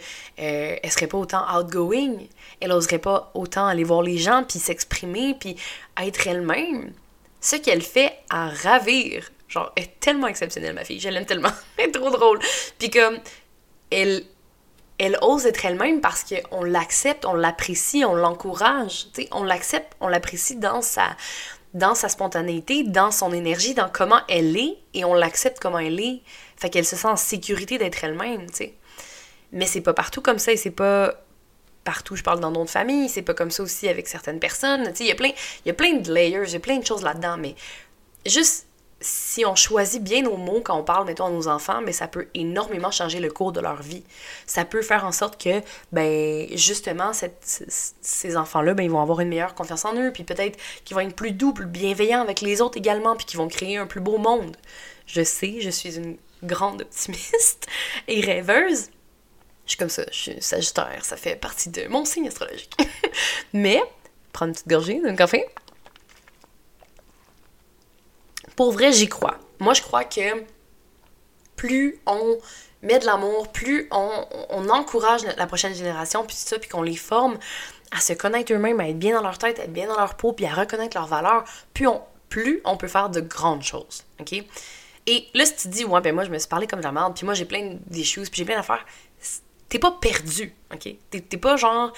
elle 0.83 0.91
serait 0.91 1.07
pas 1.09 1.19
autant 1.19 1.45
outgoing, 1.59 2.19
elle 2.61 2.71
oserait 2.71 2.99
pas 2.99 3.31
autant 3.35 3.67
aller 3.67 3.83
voir 3.83 4.03
les 4.03 4.19
gens 4.19 4.45
puis 4.49 4.59
s'exprimer 4.59 5.35
puis 5.41 5.57
être 6.01 6.27
elle-même. 6.27 6.93
Ce 7.41 7.57
qu'elle 7.57 7.83
fait 7.83 8.13
à 8.31 8.51
ravir, 8.51 9.31
genre 9.49 9.73
est 9.75 9.99
tellement 9.99 10.29
exceptionnelle 10.29 10.75
ma 10.75 10.85
fille, 10.85 11.01
je 11.01 11.09
l'aime 11.09 11.27
tellement, 11.27 11.51
elle 11.79 11.89
est 11.89 11.93
trop 11.93 12.11
drôle. 12.11 12.39
Puis 12.79 12.91
comme 12.91 13.19
elle 13.91 14.25
elle 14.99 15.19
ose 15.23 15.47
être 15.47 15.65
elle-même 15.65 16.01
parce 16.01 16.23
qu'on 16.23 16.63
l'accepte, 16.63 17.25
on 17.25 17.33
l'apprécie, 17.33 18.05
on 18.05 18.15
l'encourage, 18.15 19.09
on 19.33 19.43
l'accepte, 19.43 19.95
on 20.01 20.07
l'apprécie 20.07 20.57
dans 20.57 20.83
sa 20.83 21.17
dans 21.75 21.95
sa 21.95 22.11
spontanéité, 22.11 22.83
dans 22.83 23.11
son 23.11 23.33
énergie, 23.33 23.73
dans 23.73 23.89
comment 23.89 24.21
elle 24.29 24.57
est 24.59 24.77
et 24.93 25.05
on 25.07 25.15
l'accepte 25.15 25.59
comment 25.59 25.79
elle 25.79 26.01
est. 26.01 26.21
Fait 26.57 26.69
qu'elle 26.69 26.85
se 26.85 26.97
sent 26.97 27.09
en 27.09 27.17
sécurité 27.17 27.79
d'être 27.79 28.05
elle-même, 28.05 28.49
tu 28.51 28.57
sais. 28.57 28.75
Mais 29.53 29.67
c'est 29.67 29.81
pas 29.81 29.95
partout 29.95 30.23
comme 30.23 30.39
ça 30.39 30.53
et 30.53 30.57
c'est 30.57 30.71
pas 30.71 31.15
partout, 31.85 32.17
je 32.17 32.23
parle 32.23 32.41
dans 32.41 32.53
d'autres 32.53 32.71
familles, 32.71 33.09
c'est 33.09 33.23
pas 33.23 33.35
comme 33.35 33.51
ça 33.51 33.63
aussi 33.63 33.89
avec 33.89 34.09
certaines 34.09 34.39
personnes. 34.39 34.85
Tu 34.89 34.97
sais, 34.97 35.05
il 35.05 35.09
y 35.09 35.13
a 35.13 35.17
plein, 35.17 35.31
il 35.65 35.69
y 35.69 35.71
a 35.71 35.75
plein 35.75 35.95
de 35.95 36.13
layers, 36.13 36.45
il 36.47 36.53
y 36.53 36.57
a 36.57 36.61
plein 36.61 36.79
de 36.79 36.87
choses 36.87 37.03
là-dedans, 37.03 37.37
mais 37.39 37.55
juste 38.25 38.67
si 39.03 39.45
on 39.45 39.55
choisit 39.55 40.03
bien 40.03 40.23
nos 40.23 40.37
mots 40.37 40.61
quand 40.63 40.79
on 40.79 40.85
parle, 40.85 41.07
mettons, 41.07 41.27
à 41.27 41.31
nos 41.31 41.49
enfants, 41.49 41.81
mais 41.85 41.93
ça 41.93 42.07
peut 42.07 42.29
énormément 42.35 42.91
changer 42.91 43.19
le 43.19 43.31
cours 43.31 43.53
de 43.53 43.61
leur 43.61 43.83
vie. 43.83 44.05
Ça 44.47 44.65
peut 44.65 44.83
faire 44.83 45.05
en 45.05 45.13
sorte 45.13 45.43
que, 45.43 45.61
ben, 45.91 46.47
justement, 46.57 47.11
ces 47.13 48.37
enfants-là, 48.37 48.75
ben, 48.75 48.85
ils 48.85 48.91
vont 48.91 49.03
avoir 49.03 49.21
une 49.21 49.29
meilleure 49.29 49.55
confiance 49.55 49.85
en 49.85 49.95
eux, 49.97 50.13
puis 50.13 50.25
peut-être 50.25 50.59
qu'ils 50.85 50.95
vont 50.95 51.01
être 51.01 51.17
plus 51.17 51.33
doux, 51.33 51.53
plus 51.53 51.67
bienveillants 51.67 52.23
avec 52.23 52.41
les 52.41 52.61
autres 52.61 52.79
également, 52.79 53.17
puis 53.17 53.27
qu'ils 53.27 53.39
vont 53.39 53.49
créer 53.49 53.77
un 53.77 53.87
plus 53.87 54.01
beau 54.01 54.19
monde. 54.19 54.57
Je 55.07 55.23
sais, 55.23 55.57
je 55.61 55.71
suis 55.71 55.97
une 55.97 56.17
grande 56.45 56.83
optimiste 56.83 57.67
et 58.09 58.21
rêveuse. 58.21 58.91
Suis 59.73 59.79
comme 59.79 59.89
ça, 59.89 60.05
je 60.13 60.19
suis 60.19 60.43
sagittaire, 60.43 61.03
ça 61.03 61.17
fait 61.17 61.35
partie 61.35 61.71
de 61.71 61.87
mon 61.89 62.05
signe 62.05 62.29
astrologique. 62.29 62.77
mais, 63.55 63.83
prendre 64.31 64.51
une 64.51 64.53
petite 64.53 64.69
gorgée 64.69 65.01
d'un 65.01 65.17
café. 65.17 65.47
Pour 68.55 68.73
vrai, 68.73 68.93
j'y 68.93 69.09
crois. 69.09 69.39
Moi, 69.61 69.73
je 69.73 69.81
crois 69.81 70.05
que 70.05 70.45
plus 71.57 71.99
on 72.05 72.37
met 72.83 72.99
de 72.99 73.07
l'amour, 73.07 73.49
plus 73.49 73.89
on, 73.91 74.69
encourage 74.69 75.23
la 75.25 75.47
prochaine 75.47 75.73
génération, 75.73 76.27
puis 76.27 76.37
ça, 76.37 76.59
puis 76.59 76.69
qu'on 76.69 76.83
les 76.83 76.97
forme 76.97 77.39
à 77.93 78.01
se 78.01 78.13
connaître 78.13 78.53
eux-mêmes, 78.53 78.79
à 78.79 78.91
être 78.91 78.99
bien 78.99 79.15
dans 79.15 79.23
leur 79.23 79.39
tête, 79.39 79.59
à 79.59 79.63
être 79.63 79.73
bien 79.73 79.87
dans 79.87 79.97
leur 79.97 80.17
peau, 80.17 80.35
puis 80.35 80.45
à 80.45 80.53
reconnaître 80.53 80.99
leurs 80.99 81.07
valeurs, 81.09 81.45
plus 81.73 81.87
on, 81.87 82.03
plus 82.29 82.61
on 82.67 82.77
peut 82.77 82.89
faire 82.89 83.09
de 83.09 83.23
grandes 83.23 83.63
choses, 83.63 84.05
OK? 84.21 84.35
Et 85.07 85.29
là, 85.33 85.47
si 85.47 85.57
tu 85.57 85.69
dis, 85.69 85.85
ouais, 85.87 86.03
ben 86.03 86.15
moi, 86.15 86.25
je 86.25 86.31
me 86.31 86.39
suis 86.39 86.49
parlé 86.49 86.67
comme 86.67 86.81
de 86.81 86.85
la 86.85 86.93
merde, 86.93 87.15
puis 87.17 87.25
moi, 87.25 87.33
j'ai 87.33 87.47
plein 87.47 87.79
d'issues, 87.87 88.21
puis 88.21 88.33
j'ai 88.35 88.45
plein 88.45 88.57
d'affaires, 88.57 88.85
t'es 89.73 89.79
pas 89.79 89.93
perdu, 89.93 90.55
OK? 90.71 90.95
T'es 91.09 91.39
pas 91.39 91.57
genre, 91.57 91.95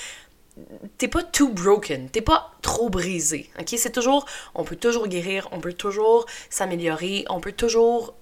t'es 0.96 1.08
pas 1.08 1.24
too 1.24 1.48
broken, 1.48 2.08
t'es 2.08 2.20
pas 2.20 2.52
trop 2.62 2.88
brisé, 2.88 3.50
ok? 3.58 3.74
C'est 3.76 3.90
toujours, 3.90 4.26
on 4.54 4.62
peut 4.62 4.76
toujours 4.76 5.08
guérir, 5.08 5.48
on 5.50 5.58
peut 5.58 5.72
toujours 5.72 6.24
s'améliorer, 6.50 7.24
on 7.28 7.40
peut 7.40 7.50
toujours 7.50 8.14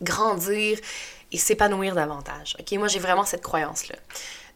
grandir 0.00 0.78
et 1.32 1.38
s'épanouir 1.38 1.96
davantage, 1.96 2.56
ok? 2.60 2.70
Moi, 2.78 2.86
j'ai 2.86 3.00
vraiment 3.00 3.24
cette 3.24 3.42
croyance-là. 3.42 3.96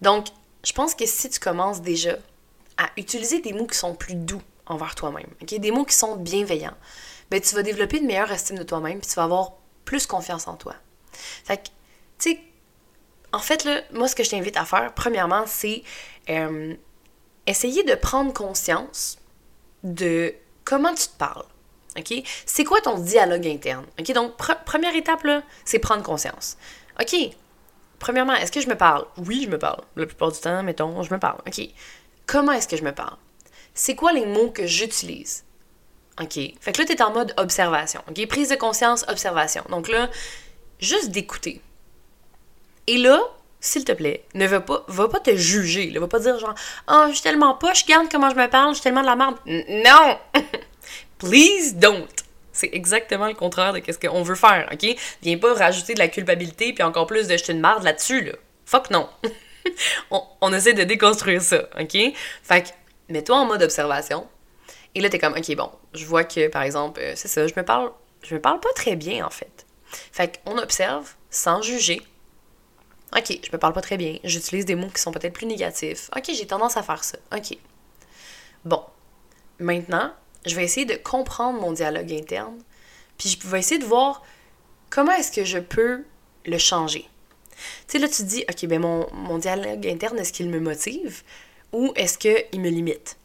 Donc, 0.03 0.29
je 0.65 0.73
pense 0.73 0.95
que 0.95 1.05
si 1.05 1.29
tu 1.29 1.41
commences 1.41 1.83
déjà 1.83 2.17
à 2.79 2.91
utiliser 2.97 3.41
des 3.41 3.53
mots 3.53 3.67
qui 3.67 3.77
sont 3.77 3.97
plus 3.97 4.15
doux 4.15 4.43
envers 4.67 4.95
toi-même, 4.95 5.31
ok? 5.43 5.59
Des 5.59 5.73
mots 5.73 5.85
qui 5.85 5.97
sont 5.97 6.15
bienveillants, 6.15 6.77
ben, 7.29 7.41
tu 7.41 7.57
vas 7.57 7.65
développer 7.65 7.99
une 7.99 8.07
meilleure 8.07 8.31
estime 8.31 8.57
de 8.57 8.63
toi-même 8.63 9.01
puis 9.01 9.09
tu 9.09 9.17
vas 9.17 9.25
avoir 9.25 9.55
plus 9.85 10.07
confiance 10.07 10.47
en 10.47 10.55
toi. 10.55 10.77
Fait 11.43 11.57
que, 11.57 11.69
tu 12.21 12.31
sais, 12.31 12.41
en 13.33 13.39
fait, 13.39 13.65
là, 13.65 13.81
moi, 13.93 14.09
ce 14.09 14.15
que 14.15 14.25
je 14.25 14.31
t'invite 14.31 14.57
à 14.57 14.65
faire, 14.65 14.93
premièrement, 14.95 15.45
c'est 15.47 15.83
euh, 16.29 16.75
essayer 17.47 17.83
de 17.85 17.95
prendre 17.95 18.33
conscience 18.33 19.19
de 19.83 20.35
comment 20.65 20.95
tu 20.95 21.09
te 21.09 21.17
parles. 21.17 21.45
OK? 21.99 22.23
C'est 22.47 22.65
quoi 22.65 22.81
ton 22.81 22.99
dialogue 22.99 23.47
interne? 23.47 23.87
OK? 23.99 24.13
Donc, 24.13 24.37
première 24.65 24.95
étape, 24.95 25.27
c'est 25.65 25.79
prendre 25.79 26.03
conscience. 26.03 26.57
OK. 27.01 27.15
Premièrement, 27.99 28.35
est-ce 28.35 28.53
que 28.53 28.61
je 28.61 28.69
me 28.69 28.77
parle? 28.77 29.07
Oui, 29.19 29.43
je 29.45 29.51
me 29.51 29.59
parle. 29.59 29.83
La 29.97 30.07
plupart 30.07 30.33
du 30.33 30.41
temps, 30.41 30.63
mettons, 30.63 31.03
je 31.03 31.13
me 31.13 31.19
parle. 31.19 31.39
OK? 31.47 31.61
Comment 32.27 32.53
est-ce 32.53 32.69
que 32.69 32.77
je 32.77 32.85
me 32.85 32.93
parle? 32.93 33.17
C'est 33.75 33.95
quoi 33.95 34.13
les 34.13 34.27
mots 34.27 34.51
que 34.51 34.67
j'utilise? 34.67 35.45
OK? 36.21 36.35
Fait 36.61 36.73
que 36.73 36.79
là, 36.81 36.87
tu 36.87 36.93
es 36.93 37.03
en 37.03 37.13
mode 37.13 37.35
observation. 37.37 38.03
Prise 38.29 38.49
de 38.49 38.57
conscience, 38.57 39.05
observation. 39.09 39.65
Donc 39.69 39.89
là, 39.89 40.09
juste 40.79 41.11
d'écouter. 41.11 41.61
Et 42.91 42.99
là, 42.99 43.21
s'il 43.61 43.85
te 43.85 43.93
plaît, 43.93 44.25
ne 44.35 44.49
va 44.49 44.59
pas, 44.59 44.85
va 44.89 45.07
pas 45.07 45.21
te 45.21 45.37
juger. 45.37 45.93
Ne 45.93 46.01
va 46.01 46.09
pas 46.09 46.19
dire 46.19 46.37
genre, 46.41 46.57
oh, 46.91 47.05
je 47.07 47.13
suis 47.13 47.23
tellement 47.23 47.55
pas, 47.55 47.73
je 47.73 47.85
garde 47.85 48.09
comment 48.11 48.29
je 48.31 48.35
me 48.35 48.49
parle, 48.49 48.71
je 48.71 48.81
suis 48.81 48.83
tellement 48.83 49.03
de 49.03 49.07
la 49.07 49.15
merde. 49.15 49.37
non! 49.47 50.19
Please 51.19 51.75
don't! 51.75 52.09
C'est 52.53 52.71
exactement 52.73 53.29
le 53.29 53.35
contraire 53.35 53.73
de 53.73 53.81
ce 53.87 53.97
qu'on 53.97 54.25
veut 54.25 54.35
faire, 54.35 54.69
ok? 54.73 54.97
Viens 55.23 55.39
pas 55.39 55.55
rajouter 55.55 55.95
de 55.95 56.01
la 56.01 56.09
culpabilité 56.09 56.73
puis 56.73 56.83
encore 56.83 57.07
plus 57.07 57.29
de 57.29 57.37
jeter 57.37 57.53
une 57.53 57.61
marde 57.61 57.85
là-dessus, 57.85 58.25
là. 58.25 58.33
Fuck 58.67 58.91
non! 58.91 59.09
on, 60.41 60.53
essaie 60.53 60.73
de 60.73 60.83
déconstruire 60.83 61.43
ça, 61.43 61.69
ok? 61.79 61.97
Fait 62.43 62.63
que, 62.65 62.69
mets-toi 63.09 63.37
en 63.37 63.47
mode 63.47 63.63
observation. 63.63 64.27
Et 64.97 65.01
là, 65.01 65.09
t'es 65.11 65.21
comme, 65.21 65.35
ok, 65.35 65.55
bon, 65.55 65.71
je 65.95 66.05
vois 66.07 66.25
que, 66.25 66.49
par 66.49 66.63
exemple, 66.63 67.01
euh, 67.01 67.13
c'est 67.15 67.29
ça, 67.29 67.47
je 67.47 67.55
me 67.57 67.65
parle, 67.65 67.93
je 68.25 68.35
me 68.35 68.41
parle 68.41 68.59
pas 68.59 68.73
très 68.75 68.97
bien, 68.97 69.25
en 69.25 69.31
fait. 69.31 69.65
Fait 70.11 70.41
qu'on 70.45 70.59
observe 70.59 71.13
sans 71.31 71.63
juger, 71.63 72.03
OK, 73.17 73.41
je 73.45 73.53
me 73.53 73.59
parle 73.59 73.73
pas 73.73 73.81
très 73.81 73.97
bien. 73.97 74.19
J'utilise 74.25 74.65
des 74.65 74.75
mots 74.75 74.89
qui 74.89 75.01
sont 75.01 75.11
peut-être 75.11 75.33
plus 75.33 75.47
négatifs. 75.47 76.11
OK, 76.17 76.31
j'ai 76.33 76.47
tendance 76.47 76.77
à 76.77 76.83
faire 76.83 77.03
ça. 77.03 77.19
OK. 77.35 77.59
Bon. 78.65 78.83
Maintenant, 79.59 80.13
je 80.47 80.55
vais 80.55 80.65
essayer 80.65 80.87
de 80.87 80.95
comprendre 80.95 81.61
mon 81.61 81.73
dialogue 81.73 82.13
interne. 82.13 82.59
Puis 83.19 83.39
je 83.41 83.47
vais 83.49 83.59
essayer 83.59 83.81
de 83.81 83.87
voir 83.87 84.23
comment 84.89 85.13
est-ce 85.13 85.33
que 85.33 85.45
je 85.45 85.59
peux 85.59 86.05
le 86.47 86.59
changer. 86.59 87.09
Tu 87.51 87.59
sais, 87.89 87.99
là, 87.99 88.09
tu 88.09 88.17
te 88.19 88.23
dis, 88.23 88.45
OK, 88.49 88.67
ben 88.67 88.81
mon, 88.81 89.07
mon 89.13 89.39
dialogue 89.39 89.87
interne, 89.87 90.19
est-ce 90.19 90.33
qu'il 90.33 90.49
me 90.49 90.61
motive 90.61 91.23
ou 91.73 91.93
est-ce 91.97 92.17
qu'il 92.17 92.61
me 92.61 92.71
limite? 92.71 93.19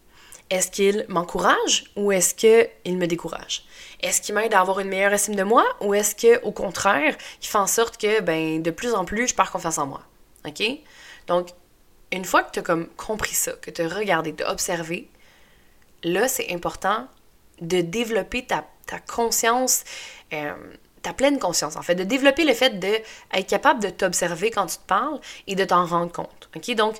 Est-ce 0.49 0.69
qu'il 0.69 1.05
m'encourage 1.09 1.85
ou 1.95 2.11
est-ce 2.11 2.35
qu'il 2.35 2.97
me 2.97 3.07
décourage? 3.07 3.65
Est-ce 4.01 4.21
qu'il 4.21 4.35
m'aide 4.35 4.53
à 4.53 4.61
avoir 4.61 4.79
une 4.79 4.89
meilleure 4.89 5.13
estime 5.13 5.35
de 5.35 5.43
moi 5.43 5.65
ou 5.81 5.93
est-ce 5.93 6.15
que 6.15 6.41
au 6.43 6.51
contraire, 6.51 7.15
il 7.41 7.47
fait 7.47 7.57
en 7.57 7.67
sorte 7.67 7.97
que 7.97 8.21
ben 8.21 8.61
de 8.61 8.71
plus 8.71 8.93
en 8.93 9.05
plus 9.05 9.27
je 9.27 9.35
perds 9.35 9.51
confiance 9.51 9.79
en 9.79 9.87
moi? 9.87 10.01
OK? 10.47 10.63
Donc 11.27 11.49
une 12.11 12.25
fois 12.25 12.43
que 12.43 12.59
tu 12.59 12.71
as 12.71 12.77
compris 12.95 13.33
ça, 13.33 13.53
que 13.53 13.71
tu 13.71 13.81
as 13.81 13.87
regardé, 13.87 14.35
tu 14.35 14.43
as 14.43 14.51
observé, 14.51 15.09
là 16.03 16.27
c'est 16.27 16.53
important 16.53 17.07
de 17.61 17.81
développer 17.81 18.45
ta, 18.45 18.63
conscience 19.07 19.83
euh, 20.33 20.53
ta 21.01 21.13
pleine 21.13 21.37
conscience, 21.37 21.75
en 21.75 21.83
fait, 21.83 21.93
de 21.93 22.03
développer 22.03 22.45
le 22.45 22.53
fait 22.55 22.79
d'être 22.79 23.47
capable 23.47 23.79
de 23.79 23.89
t'observer 23.89 24.49
quand 24.49 24.65
tu 24.65 24.77
te 24.77 24.85
parles 24.87 25.19
et 25.45 25.53
de 25.53 25.63
t'en 25.63 25.85
rendre 25.85 26.11
compte. 26.11 26.49
OK? 26.55 26.73
Donc, 26.73 26.95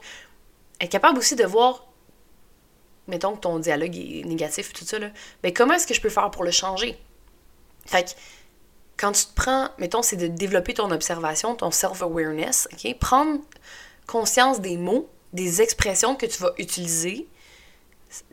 être 0.79 0.91
capable 0.91 1.17
aussi 1.17 1.36
de 1.36 1.43
voir 1.43 1.85
mettons 3.08 3.36
que 3.36 3.41
ton 3.41 3.60
dialogue 3.60 3.96
est 3.96 4.24
négatif, 4.26 4.74
tout 4.74 4.86
ça, 4.86 5.00
là, 5.00 5.10
ben 5.44 5.54
comment 5.54 5.74
est-ce 5.76 5.88
que 5.88 5.94
je 5.94 6.02
peux 6.02 6.10
faire 6.10 6.32
pour 6.32 6.44
le 6.44 6.52
changer? 6.52 6.98
Fait 7.86 8.04
que, 8.04 8.10
quand 8.98 9.12
tu 9.12 9.26
te 9.26 9.34
prends, 9.36 9.70
mettons, 9.78 10.02
c'est 10.02 10.15
de 10.15 10.28
développer 10.28 10.74
ton 10.74 10.89
observation, 10.91 11.56
ton 11.56 11.72
self-awareness, 11.72 12.68
OK? 12.74 12.98
Prendre 13.00 13.41
conscience 14.08 14.62
des 14.62 14.78
mots, 14.78 15.10
des 15.34 15.62
expressions 15.62 16.15
que 16.15 16.26
tu 16.26 16.41
vas 16.41 16.54
utiliser, 16.58 17.28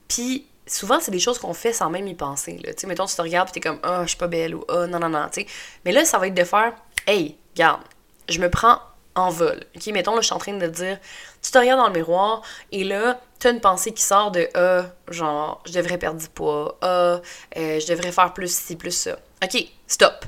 puis 0.08 0.46
souvent, 0.66 1.00
c'est 1.00 1.10
des 1.10 1.18
choses 1.18 1.38
qu'on 1.38 1.54
fait 1.54 1.72
sans 1.72 1.90
même 1.90 2.06
y 2.06 2.14
penser. 2.14 2.58
Tu 2.62 2.72
sais, 2.76 2.86
mettons, 2.86 3.06
tu 3.06 3.16
te 3.16 3.22
regardes, 3.22 3.48
tu 3.48 3.54
t'es 3.54 3.60
comme 3.60 3.80
«Ah, 3.82 4.02
je 4.04 4.10
suis 4.10 4.16
pas 4.16 4.28
belle» 4.28 4.54
ou 4.56 4.64
«Ah, 4.68 4.86
non, 4.86 4.98
non, 5.00 5.08
non», 5.08 5.26
tu 5.32 5.40
sais. 5.40 5.46
Mais 5.84 5.92
là, 5.92 6.04
ça 6.04 6.18
va 6.18 6.28
être 6.28 6.34
de 6.34 6.44
faire 6.44 6.74
«Hey, 7.06 7.36
garde, 7.56 7.82
je 8.28 8.38
me 8.38 8.48
prends 8.48 8.78
en 9.14 9.30
vol. 9.30 9.60
OK, 9.76 9.86
mettons, 9.88 10.14
là, 10.14 10.20
je 10.20 10.26
suis 10.26 10.34
en 10.34 10.38
train 10.38 10.54
de 10.54 10.66
dire, 10.66 10.98
tu 11.42 11.50
te 11.50 11.58
regardes 11.58 11.80
dans 11.80 11.88
le 11.88 11.92
miroir 11.92 12.42
et 12.70 12.84
là, 12.84 13.20
tu 13.38 13.46
as 13.46 13.50
une 13.50 13.60
pensée 13.60 13.92
qui 13.92 14.02
sort 14.02 14.30
de 14.30 14.48
Ah, 14.54 14.86
genre, 15.08 15.62
je 15.66 15.72
devrais 15.72 15.98
perdre 15.98 16.20
du 16.20 16.28
poids, 16.28 16.78
Ah, 16.80 17.20
euh, 17.56 17.80
je 17.80 17.86
devrais 17.86 18.12
faire 18.12 18.32
plus 18.32 18.54
ci, 18.54 18.76
plus 18.76 18.92
ça. 18.92 19.18
OK, 19.42 19.66
stop. 19.86 20.24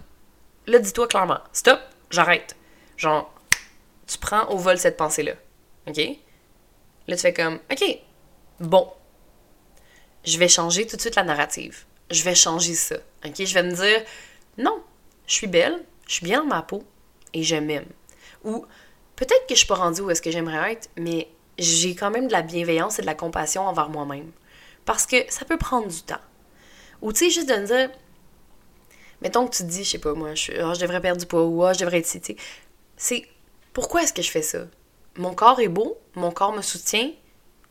Là, 0.67 0.79
dis-toi 0.79 1.07
clairement, 1.09 1.41
stop, 1.53 1.81
j'arrête. 2.11 2.57
Genre, 2.97 3.33
tu 4.07 4.19
prends 4.19 4.47
au 4.51 4.57
vol 4.57 4.79
cette 4.79 4.97
pensée-là. 4.97 5.33
OK? 5.87 5.99
Là, 7.07 7.17
tu 7.17 7.23
fais 7.23 7.35
comme, 7.35 7.59
OK, 7.71 7.85
bon, 8.61 8.91
je 10.25 10.39
vais 10.39 10.49
changer 10.49 10.87
tout 10.87 10.97
de 10.97 11.01
suite 11.01 11.17
la 11.17 11.23
narrative. 11.23 11.85
Je 12.11 12.23
vais 12.23 12.35
changer 12.35 12.75
ça. 12.75 12.97
OK? 13.25 13.45
Je 13.45 13.55
vais 13.55 13.63
me 13.63 13.73
dire, 13.73 14.03
non, 14.59 14.83
je 15.27 15.35
suis 15.35 15.47
belle, 15.47 15.83
je 16.07 16.15
suis 16.15 16.25
bien 16.25 16.41
dans 16.41 16.47
ma 16.47 16.63
peau 16.63 16.85
et 17.33 17.43
je 17.43 17.57
m'aime. 17.57 17.87
Ou 18.45 18.65
peut-être 19.17 19.47
que 19.47 19.55
je 19.55 19.59
suis 19.59 19.67
pas 19.67 19.75
rendue 19.75 20.03
où 20.03 20.11
est-ce 20.11 20.23
que 20.23 20.31
j'aimerais 20.31 20.73
être, 20.73 20.91
mais 20.97 21.29
j'ai 21.59 21.95
quand 21.95 22.11
même 22.11 22.27
de 22.27 22.33
la 22.33 22.43
bienveillance 22.43 22.99
et 22.99 23.03
de 23.03 23.07
la 23.07 23.15
compassion 23.15 23.67
envers 23.67 23.89
moi-même. 23.89 24.31
Parce 24.85 25.07
que 25.07 25.17
ça 25.29 25.45
peut 25.45 25.57
prendre 25.57 25.89
du 25.89 26.03
temps. 26.03 26.21
Ou 27.03 27.13
tu 27.13 27.21
sais, 27.21 27.31
juste 27.31 27.49
de 27.49 27.55
me 27.55 27.67
dire, 27.67 27.91
mettons 29.23 29.47
que 29.47 29.57
tu 29.57 29.63
te 29.63 29.69
dis, 29.69 29.85
je 29.85 29.91
sais 29.91 29.99
pas, 29.99 30.15
moi, 30.15 30.35
je, 30.35 30.53
oh, 30.63 30.77
devrais 30.79 31.01
perdre 31.01 31.21
du 31.21 31.27
poids 31.27 31.45
ou 31.45 31.65
oh, 31.65 31.73
je 31.73 31.79
devrais 31.81 31.99
être 31.99 32.15
ici, 32.15 32.37
c'est 32.97 33.27
pourquoi 33.73 34.03
est-ce 34.03 34.13
que 34.13 34.23
je 34.23 34.31
fais 34.31 34.43
ça? 34.43 34.61
Mon 35.17 35.35
corps 35.35 35.61
est 35.61 35.69
beau, 35.69 35.99
mon 36.15 36.31
corps 36.31 36.53
me 36.53 36.63
soutient, 36.63 37.11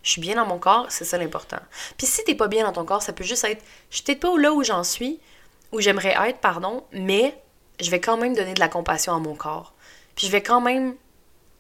je 0.02 0.12
suis 0.12 0.22
bien 0.22 0.36
dans 0.36 0.46
mon 0.46 0.60
corps, 0.60 0.88
c'est 0.90 1.06
ça 1.06 1.18
l'important. 1.18 1.60
Puis 1.98 2.08
si 2.08 2.24
t'es 2.24 2.36
pas 2.36 2.48
bien 2.48 2.66
dans 2.66 2.74
ton 2.74 2.86
corps, 2.86 3.02
ça 3.02 3.14
peut 3.14 3.24
juste 3.24 3.44
être, 3.46 3.64
je 3.90 3.98
suis 3.98 4.04
peut-être 4.04 4.20
pas 4.20 4.38
là 4.38 4.54
où 4.54 4.64
j'en 4.64 4.84
suis, 4.84 5.20
où 5.72 5.80
j'aimerais 5.80 6.16
être, 6.30 6.40
pardon, 6.40 6.84
mais 6.92 7.42
je 7.80 7.90
vais 7.90 8.02
quand 8.02 8.18
même 8.18 8.36
donner 8.36 8.54
de 8.54 8.60
la 8.60 8.70
compassion 8.70 9.14
à 9.14 9.20
mon 9.20 9.36
corps. 9.36 9.73
Puis 10.16 10.28
je 10.28 10.32
vais 10.32 10.42
quand 10.42 10.62
même 10.62 10.96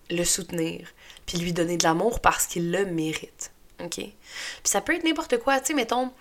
le 0.09 0.23
soutenir, 0.23 0.87
puis 1.25 1.37
lui 1.37 1.53
donner 1.53 1.77
de 1.77 1.83
l'amour 1.83 2.19
parce 2.19 2.45
qu'il 2.45 2.71
le 2.71 2.85
mérite. 2.85 3.51
OK? 3.79 3.95
Puis 3.95 4.13
ça 4.63 4.81
peut 4.81 4.95
être 4.95 5.03
n'importe 5.03 5.37
quoi, 5.39 5.59
tu 5.59 5.67
sais, 5.67 5.73
mettons, 5.73 6.11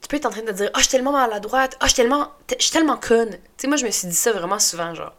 tu 0.00 0.08
peux 0.08 0.16
être 0.16 0.26
en 0.26 0.30
train 0.30 0.42
de 0.42 0.52
dire 0.52 0.70
«oh, 0.74 0.78
je 0.78 0.82
suis 0.82 0.90
tellement 0.90 1.12
maladroite, 1.12 1.76
oh, 1.80 1.84
je 1.84 1.88
suis 1.88 1.96
tellement, 1.96 2.32
je 2.48 2.62
suis 2.62 2.72
tellement 2.72 2.96
conne.» 2.96 3.30
Tu 3.32 3.38
sais, 3.58 3.66
moi, 3.68 3.76
je 3.76 3.86
me 3.86 3.90
suis 3.90 4.08
dit 4.08 4.14
ça 4.14 4.32
vraiment 4.32 4.58
souvent, 4.58 4.94
genre, 4.94 5.14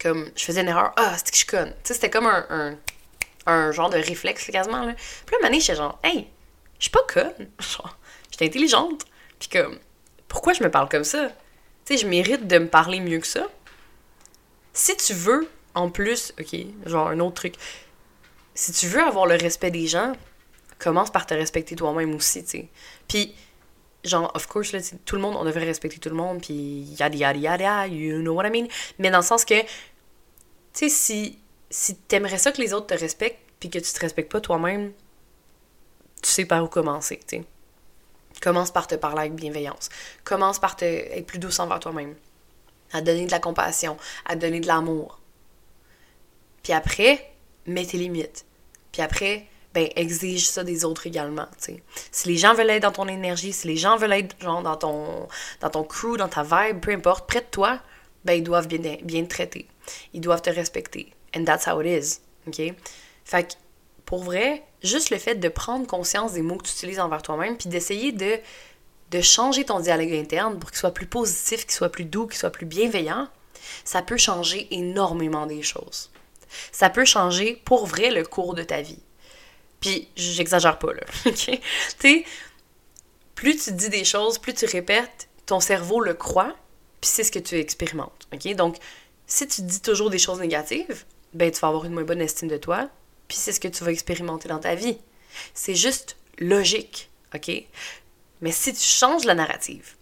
comme, 0.00 0.30
je 0.36 0.44
faisais 0.44 0.60
une 0.60 0.68
erreur, 0.68 0.92
«Ah, 0.96 1.16
c'était 1.16 1.30
que 1.30 1.36
je 1.36 1.38
suis 1.38 1.46
conne.» 1.46 1.70
Tu 1.82 1.88
sais, 1.88 1.94
c'était 1.94 2.10
comme 2.10 2.26
un, 2.26 3.72
genre 3.72 3.90
de 3.90 3.98
réflexe, 3.98 4.46
quasiment, 4.46 4.84
là. 4.84 4.94
Puis 5.26 5.36
là, 5.42 5.48
je 5.50 5.58
j'étais 5.58 5.74
genre 5.74 5.98
«Hey, 6.04 6.28
je 6.78 6.84
suis 6.84 6.90
pas 6.90 7.04
conne.» 7.12 7.48
Genre, 7.60 7.98
j'étais 8.30 8.46
intelligente. 8.46 9.04
Puis 9.38 9.48
comme, 9.48 9.78
pourquoi 10.28 10.52
je 10.52 10.62
me 10.62 10.70
parle 10.70 10.88
comme 10.88 11.04
ça? 11.04 11.30
tu 11.84 11.96
sais, 11.96 12.02
je 12.02 12.06
mérite 12.06 12.46
de 12.46 12.58
me 12.58 12.68
parler 12.68 13.00
mieux 13.00 13.18
que 13.18 13.26
ça. 13.26 13.46
Si 14.72 14.96
tu 14.96 15.14
veux, 15.14 15.48
en 15.74 15.90
plus, 15.90 16.32
ok, 16.38 16.56
genre 16.86 17.08
un 17.08 17.20
autre 17.20 17.34
truc, 17.34 17.54
si 18.54 18.72
tu 18.72 18.86
veux 18.86 19.02
avoir 19.02 19.26
le 19.26 19.36
respect 19.36 19.70
des 19.70 19.86
gens, 19.86 20.12
commence 20.78 21.10
par 21.10 21.26
te 21.26 21.34
respecter 21.34 21.76
toi-même 21.76 22.14
aussi, 22.14 22.42
tu 22.44 22.50
sais. 22.50 22.68
Puis, 23.06 23.34
genre, 24.04 24.30
of 24.34 24.46
course, 24.46 24.72
là, 24.72 24.80
tout 25.04 25.16
le 25.16 25.22
monde, 25.22 25.36
on 25.36 25.44
devrait 25.44 25.64
respecter 25.64 25.98
tout 25.98 26.08
le 26.08 26.14
monde, 26.14 26.40
puis 26.40 26.54
yada 26.98 27.16
yada 27.16 27.38
yada, 27.38 27.86
you 27.86 28.20
know 28.20 28.34
what 28.34 28.46
I 28.46 28.50
mean. 28.50 28.68
Mais 28.98 29.10
dans 29.10 29.18
le 29.18 29.24
sens 29.24 29.44
que, 29.44 29.60
tu 29.60 29.68
sais, 30.72 30.88
si, 30.88 31.38
si 31.70 31.96
t'aimerais 31.96 32.38
ça 32.38 32.52
que 32.52 32.60
les 32.60 32.72
autres 32.72 32.86
te 32.86 33.00
respectent, 33.00 33.40
puis 33.60 33.70
que 33.70 33.78
tu 33.78 33.92
te 33.92 34.00
respectes 34.00 34.30
pas 34.30 34.40
toi-même, 34.40 34.92
tu 36.22 36.30
sais 36.30 36.44
par 36.44 36.62
où 36.62 36.68
commencer, 36.68 37.20
tu 37.26 37.38
sais. 37.38 37.44
Commence 38.40 38.70
par 38.70 38.86
te 38.86 38.94
parler 38.94 39.20
avec 39.20 39.34
bienveillance. 39.34 39.88
Commence 40.22 40.60
par 40.60 40.76
te, 40.76 40.84
être 40.84 41.26
plus 41.26 41.40
douce 41.40 41.58
envers 41.58 41.80
toi-même. 41.80 42.14
À 42.92 43.00
donner 43.00 43.26
de 43.26 43.30
la 43.30 43.38
compassion, 43.38 43.96
à 44.24 44.36
donner 44.36 44.60
de 44.60 44.66
l'amour. 44.66 45.20
Puis 46.62 46.72
après, 46.72 47.30
mets 47.66 47.86
tes 47.86 47.98
limites. 47.98 48.44
Puis 48.92 49.02
après, 49.02 49.46
ben, 49.74 49.88
exige 49.96 50.48
ça 50.48 50.64
des 50.64 50.84
autres 50.84 51.06
également. 51.06 51.46
sais. 51.58 51.82
Si 52.10 52.28
les 52.28 52.36
gens 52.36 52.54
veulent 52.54 52.70
être 52.70 52.82
dans 52.82 52.92
ton 52.92 53.08
énergie, 53.08 53.52
si 53.52 53.66
les 53.68 53.76
gens 53.76 53.96
veulent 53.96 54.12
être 54.12 54.34
genre, 54.40 54.62
dans, 54.62 54.76
ton, 54.76 55.28
dans 55.60 55.70
ton 55.70 55.84
crew, 55.84 56.16
dans 56.16 56.28
ta 56.28 56.42
vibe, 56.42 56.80
peu 56.80 56.92
importe, 56.92 57.28
près 57.28 57.40
de 57.40 57.46
toi, 57.50 57.80
ben, 58.24 58.32
ils 58.34 58.42
doivent 58.42 58.68
bien, 58.68 58.96
bien 59.02 59.24
te 59.24 59.28
traiter. 59.28 59.68
Ils 60.14 60.20
doivent 60.20 60.42
te 60.42 60.50
respecter. 60.50 61.12
And 61.36 61.44
that's 61.44 61.66
how 61.66 61.80
it 61.80 61.86
is. 61.86 62.20
OK? 62.46 62.74
Fait 63.24 63.44
que, 63.44 63.54
pour 64.04 64.24
vrai, 64.24 64.64
juste 64.82 65.10
le 65.10 65.18
fait 65.18 65.34
de 65.34 65.48
prendre 65.48 65.86
conscience 65.86 66.32
des 66.32 66.42
mots 66.42 66.56
que 66.56 66.64
tu 66.64 66.72
utilises 66.72 67.00
envers 67.00 67.22
toi-même, 67.22 67.56
puis 67.56 67.68
d'essayer 67.68 68.12
de, 68.12 68.38
de 69.10 69.20
changer 69.20 69.64
ton 69.64 69.80
dialogue 69.80 70.12
interne 70.12 70.58
pour 70.58 70.70
qu'il 70.70 70.78
soit 70.78 70.92
plus 70.92 71.06
positif, 71.06 71.64
qu'il 71.64 71.74
soit 71.74 71.90
plus 71.90 72.04
doux, 72.04 72.26
qu'il 72.26 72.38
soit 72.38 72.50
plus 72.50 72.66
bienveillant, 72.66 73.28
ça 73.84 74.02
peut 74.02 74.16
changer 74.16 74.68
énormément 74.70 75.46
des 75.46 75.62
choses. 75.62 76.10
Ça 76.72 76.90
peut 76.90 77.04
changer 77.04 77.60
pour 77.64 77.86
vrai 77.86 78.10
le 78.10 78.24
cours 78.24 78.54
de 78.54 78.62
ta 78.62 78.80
vie. 78.80 78.98
Puis, 79.80 80.08
j'exagère 80.16 80.78
pas, 80.78 80.92
là. 80.92 81.02
OK? 81.26 81.60
Tu 82.00 82.24
plus 83.34 83.56
tu 83.56 83.72
dis 83.72 83.88
des 83.88 84.04
choses, 84.04 84.38
plus 84.38 84.52
tu 84.52 84.66
répètes, 84.66 85.28
ton 85.46 85.60
cerveau 85.60 86.00
le 86.00 86.14
croit, 86.14 86.56
puis 87.00 87.08
c'est 87.08 87.22
ce 87.22 87.30
que 87.30 87.38
tu 87.38 87.54
expérimentes. 87.54 88.26
OK? 88.34 88.52
Donc, 88.56 88.76
si 89.28 89.46
tu 89.46 89.62
dis 89.62 89.80
toujours 89.80 90.10
des 90.10 90.18
choses 90.18 90.40
négatives, 90.40 91.04
ben, 91.34 91.50
tu 91.52 91.60
vas 91.60 91.68
avoir 91.68 91.84
une 91.84 91.92
moins 91.92 92.02
bonne 92.02 92.20
estime 92.20 92.48
de 92.48 92.56
toi, 92.56 92.88
puis 93.28 93.36
c'est 93.36 93.52
ce 93.52 93.60
que 93.60 93.68
tu 93.68 93.84
vas 93.84 93.92
expérimenter 93.92 94.48
dans 94.48 94.58
ta 94.58 94.74
vie. 94.74 94.98
C'est 95.54 95.76
juste 95.76 96.16
logique. 96.38 97.10
Mais 98.40 98.52
si 98.52 98.72
tu 98.72 98.82
changes 98.82 99.24
la 99.24 99.34
narrative, 99.34 99.96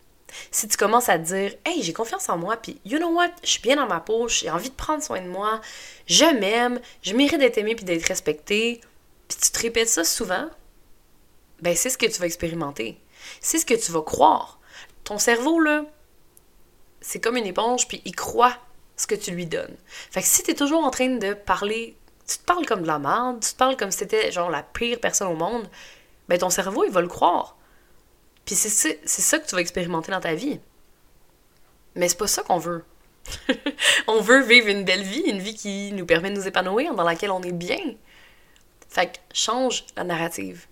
si 0.50 0.68
tu 0.68 0.76
commences 0.76 1.08
à 1.08 1.18
te 1.18 1.24
dire 1.24 1.54
Hey, 1.64 1.82
j'ai 1.82 1.92
confiance 1.92 2.28
en 2.28 2.36
moi, 2.36 2.56
puis 2.56 2.80
you 2.84 2.98
know 2.98 3.10
what, 3.10 3.30
je 3.42 3.50
suis 3.50 3.62
bien 3.62 3.76
dans 3.76 3.86
ma 3.86 4.00
peau, 4.00 4.28
j'ai 4.28 4.50
envie 4.50 4.70
de 4.70 4.74
prendre 4.74 5.02
soin 5.02 5.20
de 5.20 5.28
moi, 5.28 5.60
je 6.06 6.24
m'aime, 6.24 6.80
je 7.02 7.14
mérite 7.14 7.38
d'être 7.38 7.58
aimé 7.58 7.74
puis 7.74 7.84
d'être 7.84 8.06
respecté, 8.06 8.80
puis 9.28 9.38
tu 9.40 9.50
te 9.50 9.58
répètes 9.60 9.88
ça 9.88 10.04
souvent, 10.04 10.48
ben 11.60 11.74
c'est 11.74 11.90
ce 11.90 11.98
que 11.98 12.06
tu 12.06 12.20
vas 12.20 12.26
expérimenter. 12.26 13.00
C'est 13.40 13.58
ce 13.58 13.66
que 13.66 13.74
tu 13.74 13.92
vas 13.92 14.02
croire. 14.02 14.60
Ton 15.04 15.18
cerveau, 15.18 15.60
là, 15.60 15.84
c'est 17.00 17.20
comme 17.20 17.36
une 17.36 17.46
éponge, 17.46 17.88
puis 17.88 18.02
il 18.04 18.14
croit 18.14 18.56
ce 18.96 19.06
que 19.06 19.14
tu 19.14 19.30
lui 19.30 19.46
donnes. 19.46 19.76
Fait 20.10 20.22
que 20.22 20.26
si 20.26 20.42
tu 20.42 20.50
es 20.50 20.54
toujours 20.54 20.84
en 20.84 20.90
train 20.90 21.08
de 21.08 21.34
parler, 21.34 21.96
tu 22.26 22.38
te 22.38 22.44
parles 22.44 22.66
comme 22.66 22.82
de 22.82 22.86
la 22.86 22.98
merde, 22.98 23.40
tu 23.40 23.52
te 23.52 23.56
parles 23.56 23.76
comme 23.76 23.90
si 23.90 23.98
c'était 23.98 24.32
genre 24.32 24.50
la 24.50 24.62
pire 24.62 25.00
personne 25.00 25.28
au 25.28 25.36
monde, 25.36 25.68
ben 26.28 26.38
ton 26.38 26.50
cerveau, 26.50 26.84
il 26.84 26.90
va 26.90 27.00
le 27.00 27.08
croire. 27.08 27.55
Puis 28.46 28.54
c'est 28.54 28.70
ça 29.04 29.38
que 29.38 29.46
tu 29.46 29.54
vas 29.54 29.60
expérimenter 29.60 30.12
dans 30.12 30.20
ta 30.20 30.34
vie. 30.34 30.60
Mais 31.96 32.08
c'est 32.08 32.16
pas 32.16 32.28
ça 32.28 32.42
qu'on 32.42 32.58
veut. 32.58 32.84
on 34.06 34.20
veut 34.20 34.42
vivre 34.42 34.68
une 34.68 34.84
belle 34.84 35.02
vie, 35.02 35.22
une 35.26 35.40
vie 35.40 35.54
qui 35.54 35.90
nous 35.92 36.06
permet 36.06 36.30
de 36.30 36.36
nous 36.36 36.46
épanouir, 36.46 36.94
dans 36.94 37.02
laquelle 37.02 37.32
on 37.32 37.42
est 37.42 37.52
bien. 37.52 37.80
Fait 38.88 39.08
que 39.08 39.18
change 39.34 39.84
la 39.96 40.04
narrative, 40.04 40.66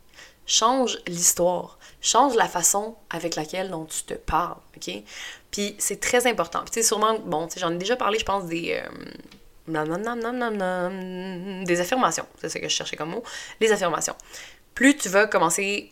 change 0.46 0.98
l'histoire, 1.08 1.78
change 2.00 2.36
la 2.36 2.46
façon 2.46 2.96
avec 3.10 3.34
laquelle 3.34 3.70
dont 3.70 3.86
tu 3.86 4.04
te 4.04 4.14
parles, 4.14 4.56
OK? 4.76 5.02
Puis 5.50 5.74
c'est 5.78 5.98
très 5.98 6.28
important. 6.28 6.60
Puis 6.60 6.70
tu 6.70 6.82
sûrement, 6.84 7.18
bon, 7.18 7.48
j'en 7.56 7.72
ai 7.72 7.76
déjà 7.76 7.96
parlé, 7.96 8.18
je 8.18 8.24
pense, 8.24 8.46
des... 8.46 8.80
Euh, 8.80 8.88
des 11.66 11.80
affirmations, 11.80 12.26
c'est 12.38 12.50
ce 12.50 12.58
que 12.58 12.68
je 12.68 12.74
cherchais 12.74 12.96
comme 12.96 13.12
mot, 13.12 13.22
les 13.62 13.72
affirmations. 13.72 14.14
Plus 14.74 14.94
tu 14.94 15.08
vas 15.08 15.26
commencer 15.26 15.90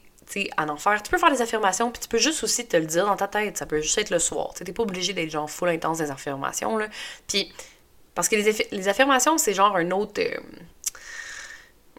à 0.56 0.64
en 0.64 0.76
faire. 0.76 1.02
Tu 1.02 1.10
peux 1.10 1.18
faire 1.18 1.30
des 1.30 1.42
affirmations, 1.42 1.90
puis 1.90 2.00
tu 2.00 2.08
peux 2.08 2.18
juste 2.18 2.42
aussi 2.44 2.66
te 2.66 2.76
le 2.76 2.86
dire 2.86 3.06
dans 3.06 3.16
ta 3.16 3.28
tête. 3.28 3.56
Ça 3.58 3.66
peut 3.66 3.80
juste 3.80 3.98
être 3.98 4.10
le 4.10 4.18
soir. 4.18 4.52
Tu 4.54 4.64
n'es 4.64 4.72
pas 4.72 4.82
obligé 4.82 5.12
d'être 5.12 5.30
genre 5.30 5.50
full 5.50 5.68
intense 5.68 5.98
des 5.98 6.10
affirmations. 6.10 6.76
Là. 6.76 6.88
Puis, 7.26 7.52
parce 8.14 8.28
que 8.28 8.36
les, 8.36 8.88
affirmations, 8.88 9.38
c'est 9.38 9.54
genre 9.54 9.76
un 9.76 9.90
autre. 9.90 10.20
Euh, 10.20 10.40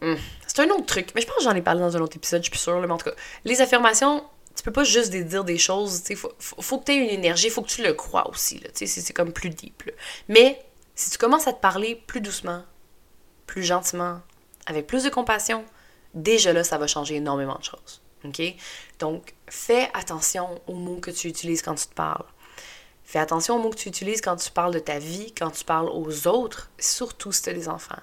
hmm, 0.02 0.20
c'est 0.48 0.60
un 0.62 0.70
autre 0.70 0.86
truc. 0.86 1.10
Mais 1.16 1.22
je 1.22 1.28
pense 1.28 1.38
que 1.38 1.44
j'en 1.44 1.56
ai 1.56 1.62
parlé 1.62 1.82
dans 1.82 1.96
un 1.98 2.02
autre 2.02 2.18
épisode, 2.18 2.44
je 2.44 2.50
suis 2.50 2.60
sûre. 2.60 2.80
mais 2.80 2.92
en 2.92 2.98
tout 2.98 3.10
cas, 3.10 3.16
les 3.46 3.62
affirmations, 3.62 4.24
tu 4.56 4.64
peux 4.64 4.72
pas 4.72 4.84
juste 4.84 5.12
dire 5.12 5.44
des 5.44 5.58
choses. 5.58 6.04
Il 6.10 6.16
faut, 6.16 6.32
faut, 6.40 6.80
que 6.80 6.86
tu 6.86 6.92
aies 6.94 6.98
une 6.98 7.10
énergie, 7.10 7.50
faut 7.50 7.62
que 7.62 7.70
tu 7.70 7.84
le 7.84 7.94
crois 7.94 8.30
aussi. 8.30 8.62
C'est 8.74 9.14
comme 9.14 9.34
plus 9.34 9.50
deep. 9.50 9.90
Mais 10.28 10.64
si 10.96 11.10
tu 11.10 11.18
commences 11.18 11.48
à 11.48 11.54
te 11.54 11.60
parler 11.60 11.96
plus 12.08 12.22
doucement, 12.22 12.64
plus 13.48 13.64
gentiment, 13.64 14.22
avec 14.66 14.88
plus 14.88 15.04
de 15.04 15.10
compassion, 15.10 15.66
déjà 16.14 16.54
là, 16.54 16.64
ça 16.64 16.78
va 16.78 16.88
changer 16.88 17.16
énormément 17.16 17.58
de 17.58 17.64
choses. 17.64 18.03
OK? 18.26 18.42
Donc, 19.00 19.34
fais 19.48 19.90
attention 19.94 20.62
aux 20.68 20.76
mots 20.76 21.00
que 21.00 21.12
tu 21.12 21.28
utilises 21.28 21.62
quand 21.62 21.76
tu 21.76 21.88
te 21.88 21.94
parles. 21.94 22.26
Fais 23.04 23.20
attention 23.20 23.56
aux 23.56 23.60
mots 23.60 23.70
que 23.70 23.78
tu 23.78 23.90
utilises 23.90 24.22
quand 24.22 24.36
tu 24.38 24.50
parles 24.50 24.74
de 24.74 24.80
ta 24.80 24.98
vie, 25.00 25.34
quand 25.38 25.52
tu 25.52 25.64
parles 25.64 25.90
aux 25.90 26.28
autres, 26.28 26.72
surtout 26.80 27.32
si 27.32 27.44
tu 27.44 27.50
as 27.50 27.54
des 27.54 27.70
enfants. 27.70 28.02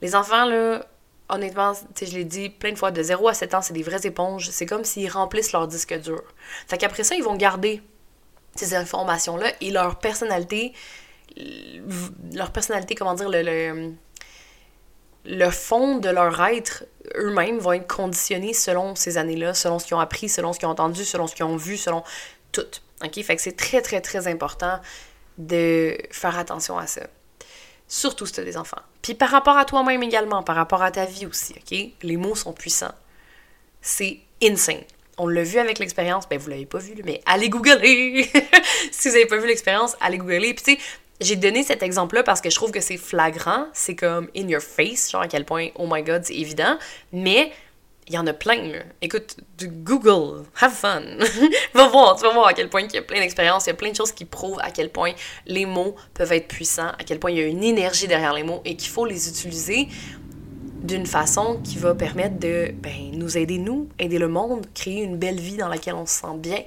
Les 0.00 0.14
enfants, 0.14 0.44
là, 0.44 0.86
honnêtement, 1.28 1.72
je 2.00 2.04
l'ai 2.12 2.24
dit 2.24 2.48
plein 2.48 2.72
de 2.72 2.78
fois, 2.78 2.90
de 2.90 3.02
0 3.02 3.28
à 3.28 3.34
7 3.34 3.54
ans, 3.54 3.62
c'est 3.62 3.72
des 3.72 3.82
vraies 3.82 4.06
éponges. 4.06 4.50
C'est 4.50 4.66
comme 4.66 4.84
s'ils 4.84 5.10
remplissent 5.10 5.52
leur 5.52 5.66
disque 5.66 5.98
dur. 6.00 6.22
Fait 6.68 6.78
qu'après 6.78 7.04
ça, 7.04 7.14
ils 7.14 7.22
vont 7.22 7.36
garder 7.36 7.82
ces 8.54 8.74
informations-là 8.74 9.52
et 9.60 9.70
leur 9.70 9.98
personnalité, 9.98 10.72
leur 12.32 12.52
personnalité, 12.52 12.94
comment 12.94 13.14
dire, 13.14 13.28
le 13.28 13.42
le 13.42 13.94
fond 15.50 15.98
de 15.98 16.08
leur 16.08 16.40
être 16.42 16.84
eux-mêmes 17.16 17.58
vont 17.58 17.72
être 17.72 17.92
conditionnés 17.92 18.54
selon 18.54 18.94
ces 18.94 19.18
années-là, 19.18 19.54
selon 19.54 19.78
ce 19.78 19.86
qu'ils 19.86 19.94
ont 19.94 20.00
appris, 20.00 20.28
selon 20.28 20.52
ce 20.52 20.58
qu'ils 20.58 20.68
ont 20.68 20.72
entendu, 20.72 21.04
selon 21.04 21.26
ce 21.26 21.34
qu'ils 21.34 21.44
ont 21.44 21.56
vu, 21.56 21.76
selon 21.76 22.02
tout. 22.50 22.66
OK? 23.04 23.22
Fait 23.22 23.36
que 23.36 23.42
c'est 23.42 23.56
très, 23.56 23.82
très, 23.82 24.00
très 24.00 24.26
important 24.28 24.80
de 25.38 25.96
faire 26.10 26.38
attention 26.38 26.78
à 26.78 26.86
ça. 26.86 27.02
Surtout 27.88 28.26
si 28.26 28.32
tu 28.32 28.40
as 28.40 28.44
des 28.44 28.56
enfants. 28.56 28.80
Puis 29.02 29.14
par 29.14 29.30
rapport 29.30 29.56
à 29.56 29.64
toi-même 29.64 30.02
également, 30.02 30.42
par 30.42 30.56
rapport 30.56 30.82
à 30.82 30.90
ta 30.90 31.04
vie 31.04 31.26
aussi, 31.26 31.54
OK? 31.56 31.78
Les 32.02 32.16
mots 32.16 32.36
sont 32.36 32.52
puissants. 32.52 32.94
C'est 33.80 34.20
insane. 34.42 34.82
On 35.18 35.26
l'a 35.26 35.42
vu 35.42 35.58
avec 35.58 35.78
l'expérience, 35.78 36.26
ben 36.28 36.38
vous 36.38 36.48
l'avez 36.48 36.64
pas 36.64 36.78
vu, 36.78 36.94
mais 37.04 37.20
allez 37.26 37.50
googler! 37.50 38.30
si 38.92 39.08
vous 39.08 39.14
avez 39.14 39.26
pas 39.26 39.36
vu 39.36 39.46
l'expérience, 39.46 39.94
allez 40.00 40.16
googler. 40.16 40.54
Puis 40.54 40.64
tu 40.64 40.72
sais, 40.72 40.78
j'ai 41.22 41.36
donné 41.36 41.62
cet 41.62 41.82
exemple-là 41.82 42.22
parce 42.22 42.40
que 42.40 42.50
je 42.50 42.54
trouve 42.54 42.70
que 42.70 42.80
c'est 42.80 42.96
flagrant, 42.96 43.66
c'est 43.72 43.94
comme 43.94 44.28
in 44.36 44.48
your 44.48 44.62
face, 44.62 45.10
genre 45.10 45.22
à 45.22 45.28
quel 45.28 45.44
point, 45.44 45.68
oh 45.76 45.86
my 45.90 46.02
god, 46.02 46.24
c'est 46.24 46.34
évident, 46.34 46.76
mais 47.12 47.52
il 48.08 48.14
y 48.14 48.18
en 48.18 48.26
a 48.26 48.32
plein, 48.32 48.62
là. 48.62 48.80
Écoute, 49.00 49.36
Google, 49.62 50.44
have 50.60 50.72
fun. 50.72 51.02
va 51.74 51.88
voir, 51.88 52.16
tu 52.16 52.22
vas 52.24 52.32
voir 52.32 52.48
à 52.48 52.52
quel 52.52 52.68
point 52.68 52.82
il 52.82 52.92
y 52.92 52.98
a 52.98 53.02
plein 53.02 53.20
d'expériences, 53.20 53.66
il 53.66 53.70
y 53.70 53.72
a 53.72 53.74
plein 53.74 53.90
de 53.90 53.96
choses 53.96 54.12
qui 54.12 54.24
prouvent 54.24 54.58
à 54.60 54.70
quel 54.70 54.90
point 54.90 55.12
les 55.46 55.66
mots 55.66 55.94
peuvent 56.12 56.32
être 56.32 56.48
puissants, 56.48 56.90
à 56.98 57.04
quel 57.06 57.20
point 57.20 57.30
il 57.30 57.38
y 57.38 57.40
a 57.40 57.46
une 57.46 57.62
énergie 57.62 58.08
derrière 58.08 58.32
les 58.32 58.42
mots 58.42 58.60
et 58.64 58.76
qu'il 58.76 58.90
faut 58.90 59.06
les 59.06 59.28
utiliser 59.28 59.88
d'une 60.82 61.06
façon 61.06 61.60
qui 61.62 61.78
va 61.78 61.94
permettre 61.94 62.40
de 62.40 62.72
ben, 62.74 63.12
nous 63.12 63.38
aider, 63.38 63.58
nous, 63.58 63.88
aider 64.00 64.18
le 64.18 64.28
monde, 64.28 64.66
créer 64.74 65.02
une 65.02 65.16
belle 65.16 65.38
vie 65.38 65.56
dans 65.56 65.68
laquelle 65.68 65.94
on 65.94 66.06
se 66.06 66.20
sent 66.20 66.36
bien 66.38 66.58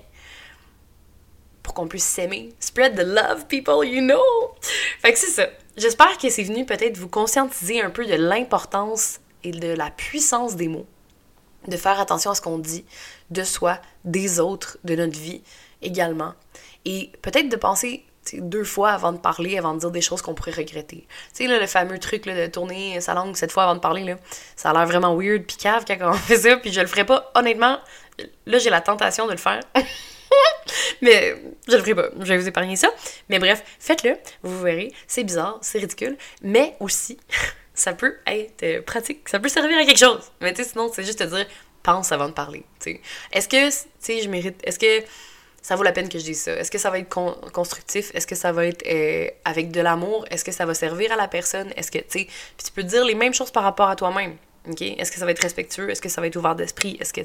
qu'on 1.76 1.88
puisse 1.88 2.06
s'aimer. 2.06 2.54
Spread 2.60 2.96
the 2.96 3.06
love, 3.06 3.46
people, 3.48 3.86
you 3.86 4.02
know! 4.02 4.56
Fait 5.02 5.14
que 5.14 5.20
c'est 5.20 5.28
ça. 5.28 5.48
J'espère 5.78 6.18
que 6.18 6.30
c'est 6.30 6.44
venu 6.44 6.66
peut-être 6.66 6.98
vous 6.98 7.10
conscientiser 7.10 7.82
un 7.82 7.92
peu 7.92 8.06
de 8.06 8.16
l'importance 8.16 9.20
et 9.44 9.52
de 9.52 9.74
la 9.74 9.92
puissance 9.92 10.56
des 10.56 10.68
mots. 10.68 10.88
De 11.68 11.78
faire 11.78 12.00
attention 12.00 12.32
à 12.32 12.36
ce 12.36 12.42
qu'on 12.42 12.58
dit 12.58 12.86
de 13.30 13.44
soi, 13.44 13.80
des 14.04 14.40
autres, 14.40 14.78
de 14.84 14.96
notre 14.96 15.20
vie 15.20 15.44
également. 15.82 16.34
Et 16.86 17.12
peut-être 17.22 17.50
de 17.50 17.56
penser 17.56 18.06
deux 18.34 18.64
fois 18.64 18.92
avant 18.92 19.12
de 19.12 19.18
parler, 19.18 19.58
avant 19.58 19.74
de 19.74 19.80
dire 19.80 19.92
des 19.92 20.02
choses 20.02 20.22
qu'on 20.22 20.34
pourrait 20.34 20.52
regretter. 20.52 21.08
Tu 21.36 21.48
sais, 21.48 21.60
le 21.60 21.68
fameux 21.68 22.00
truc 22.00 22.26
de 22.26 22.48
tourner 22.48 23.00
sa 23.02 23.14
langue 23.14 23.36
cette 23.36 23.52
fois 23.52 23.64
avant 23.64 23.76
de 23.76 23.80
parler, 23.80 24.04
là, 24.04 24.16
ça 24.56 24.72
a 24.72 24.74
l'air 24.74 24.86
vraiment 24.86 25.16
weird, 25.16 25.44
puis 25.44 25.58
cave 25.58 25.86
quand 25.88 25.98
on 26.02 26.14
fait 26.14 26.38
ça, 26.38 26.58
puis 26.58 26.72
je 26.72 26.82
le 26.82 26.88
ferai 26.88 27.06
pas. 27.06 27.32
Honnêtement, 27.36 27.80
là, 28.46 28.58
j'ai 28.58 28.70
la 28.70 28.82
tentation 28.82 29.28
de 29.28 29.32
le 29.32 29.38
faire. 29.38 29.62
mais 31.02 31.36
je 31.68 31.74
le 31.76 31.80
ferai 31.80 31.96
pas. 31.96 32.10
Je 32.20 32.26
vais 32.26 32.38
vous 32.38 32.48
épargner 32.48 32.76
ça. 32.76 32.90
Mais 33.30 33.40
bref, 33.40 33.64
faites-le. 33.80 34.18
Vous 34.44 34.62
verrez. 34.62 34.92
C'est 35.08 35.24
bizarre, 35.24 35.60
c'est 35.62 35.80
ridicule. 35.80 36.18
Mais 36.42 36.76
aussi, 36.80 37.18
ça 37.74 37.94
peut 37.94 38.16
être 38.28 38.64
euh, 38.64 38.82
pratique. 38.82 39.28
Ça 39.30 39.40
peut 39.40 39.50
servir 39.50 39.78
à 39.78 39.86
quelque 39.86 40.00
chose. 40.00 40.32
Mais 40.42 40.54
tu 40.54 40.64
sais, 40.64 40.70
sinon, 40.70 40.92
c'est 40.94 41.04
juste 41.04 41.20
te 41.20 41.24
dire 41.24 41.46
pense 41.86 42.12
avant 42.12 42.28
de 42.28 42.34
parler. 42.34 42.66
Est-ce 43.32 43.48
que, 43.48 43.70
tu 43.70 43.88
sais, 44.00 44.22
je 44.22 44.28
mérite. 44.28 44.60
Est-ce 44.64 44.80
que 44.80 45.06
ça 45.62 45.76
vaut 45.76 45.84
la 45.84 45.92
peine 45.92 46.10
que 46.10 46.18
je 46.18 46.24
dise 46.24 46.42
ça? 46.42 46.54
Est-ce 46.54 46.72
que 46.72 46.78
ça 46.78 46.90
va 46.90 47.00
être 47.00 47.10
constructif? 47.52 48.12
Est-ce 48.16 48.28
que 48.28 48.36
ça 48.36 48.52
va 48.52 48.66
être 48.66 48.84
euh, 48.88 49.30
avec 49.46 49.72
de 49.72 49.82
l'amour? 49.82 50.26
Est-ce 50.32 50.44
que 50.44 50.52
ça 50.52 50.66
va 50.66 50.74
servir 50.74 51.12
à 51.12 51.16
la 51.16 51.28
personne? 51.28 51.72
Est-ce 51.78 51.92
que, 51.92 52.00
tu 52.00 52.20
sais, 52.20 52.28
tu 52.64 52.72
peux 52.72 52.84
dire 52.84 53.06
les 53.06 53.16
mêmes 53.16 53.34
choses 53.34 53.52
par 53.52 53.64
rapport 53.64 53.90
à 53.90 53.96
toi-même. 53.96 54.36
Est-ce 54.68 55.12
que 55.12 55.20
ça 55.20 55.26
va 55.26 55.32
être 55.32 55.42
respectueux? 55.42 55.90
Est-ce 55.90 56.02
que 56.02 56.10
ça 56.10 56.22
va 56.22 56.28
être 56.28 56.36
ouvert 56.36 56.56
d'esprit? 56.56 56.98
Est-ce 57.00 57.14
que, 57.14 57.22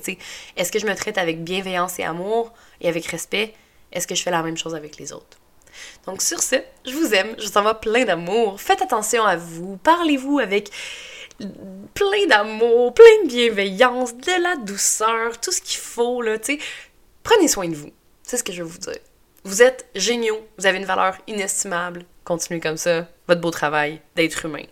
est-ce 0.57 0.73
que 0.73 0.79
je 0.79 0.87
me 0.87 0.95
traite 0.95 1.19
avec 1.19 1.43
bienveillance 1.43 1.99
et 1.99 2.05
amour 2.05 2.53
et 2.81 2.89
avec 2.89 3.07
respect? 3.07 3.55
Est-ce 3.93 4.07
que 4.07 4.15
je 4.15 4.23
fais 4.23 4.31
la 4.31 4.43
même 4.43 4.57
chose 4.57 4.75
avec 4.75 4.99
les 4.99 5.13
autres? 5.13 5.39
Donc 6.07 6.23
sur 6.23 6.43
ce, 6.43 6.57
je 6.87 6.93
vous 6.93 7.15
aime, 7.15 7.35
je 7.39 7.47
vous 7.47 7.59
envoie 7.59 7.81
plein 7.81 8.05
d'amour. 8.05 8.61
Faites 8.61 8.83
attention 8.83 9.25
à 9.25 9.37
vous, 9.37 9.77
parlez-vous 9.79 10.39
avec 10.39 10.71
plein 11.95 12.27
d'amour, 12.29 12.93
plein 12.95 13.25
de 13.25 13.29
bienveillance, 13.29 14.15
de 14.15 14.43
la 14.43 14.57
douceur, 14.57 15.41
tout 15.41 15.53
ce 15.53 15.61
qu'il 15.61 15.81
faut, 15.81 16.23
là, 16.23 16.39
tu 16.39 16.59
sais. 16.59 16.65
Prenez 17.23 17.49
soin 17.49 17.69
de 17.69 17.75
vous. 17.75 17.91
C'est 18.23 18.37
ce 18.37 18.45
que 18.45 18.53
je 18.53 18.63
veux 18.63 18.69
vous 18.69 18.79
dire. 18.79 18.99
Vous 19.45 19.63
êtes 19.63 19.87
géniaux, 19.95 20.47
vous 20.59 20.67
avez 20.67 20.79
une 20.79 20.85
valeur 20.85 21.17
inestimable. 21.27 22.05
Continuez 22.25 22.61
comme 22.61 22.77
ça, 22.77 23.09
votre 23.27 23.41
beau 23.41 23.51
travail 23.51 24.01
d'être 24.15 24.45
humain. 24.45 24.65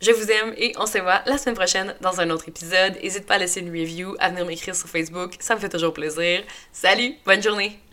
Je 0.00 0.12
vous 0.12 0.30
aime 0.30 0.54
et 0.56 0.72
on 0.78 0.86
se 0.86 0.98
voit 0.98 1.22
la 1.26 1.36
semaine 1.38 1.56
prochaine 1.56 1.94
dans 2.00 2.20
un 2.20 2.30
autre 2.30 2.48
épisode. 2.48 2.94
N'hésite 3.02 3.26
pas 3.26 3.34
à 3.34 3.38
laisser 3.38 3.60
une 3.60 3.70
review, 3.70 4.14
à 4.18 4.30
venir 4.30 4.46
m'écrire 4.46 4.76
sur 4.76 4.88
Facebook, 4.88 5.34
ça 5.40 5.54
me 5.54 5.60
fait 5.60 5.68
toujours 5.68 5.92
plaisir. 5.92 6.42
Salut, 6.72 7.14
bonne 7.24 7.42
journée! 7.42 7.91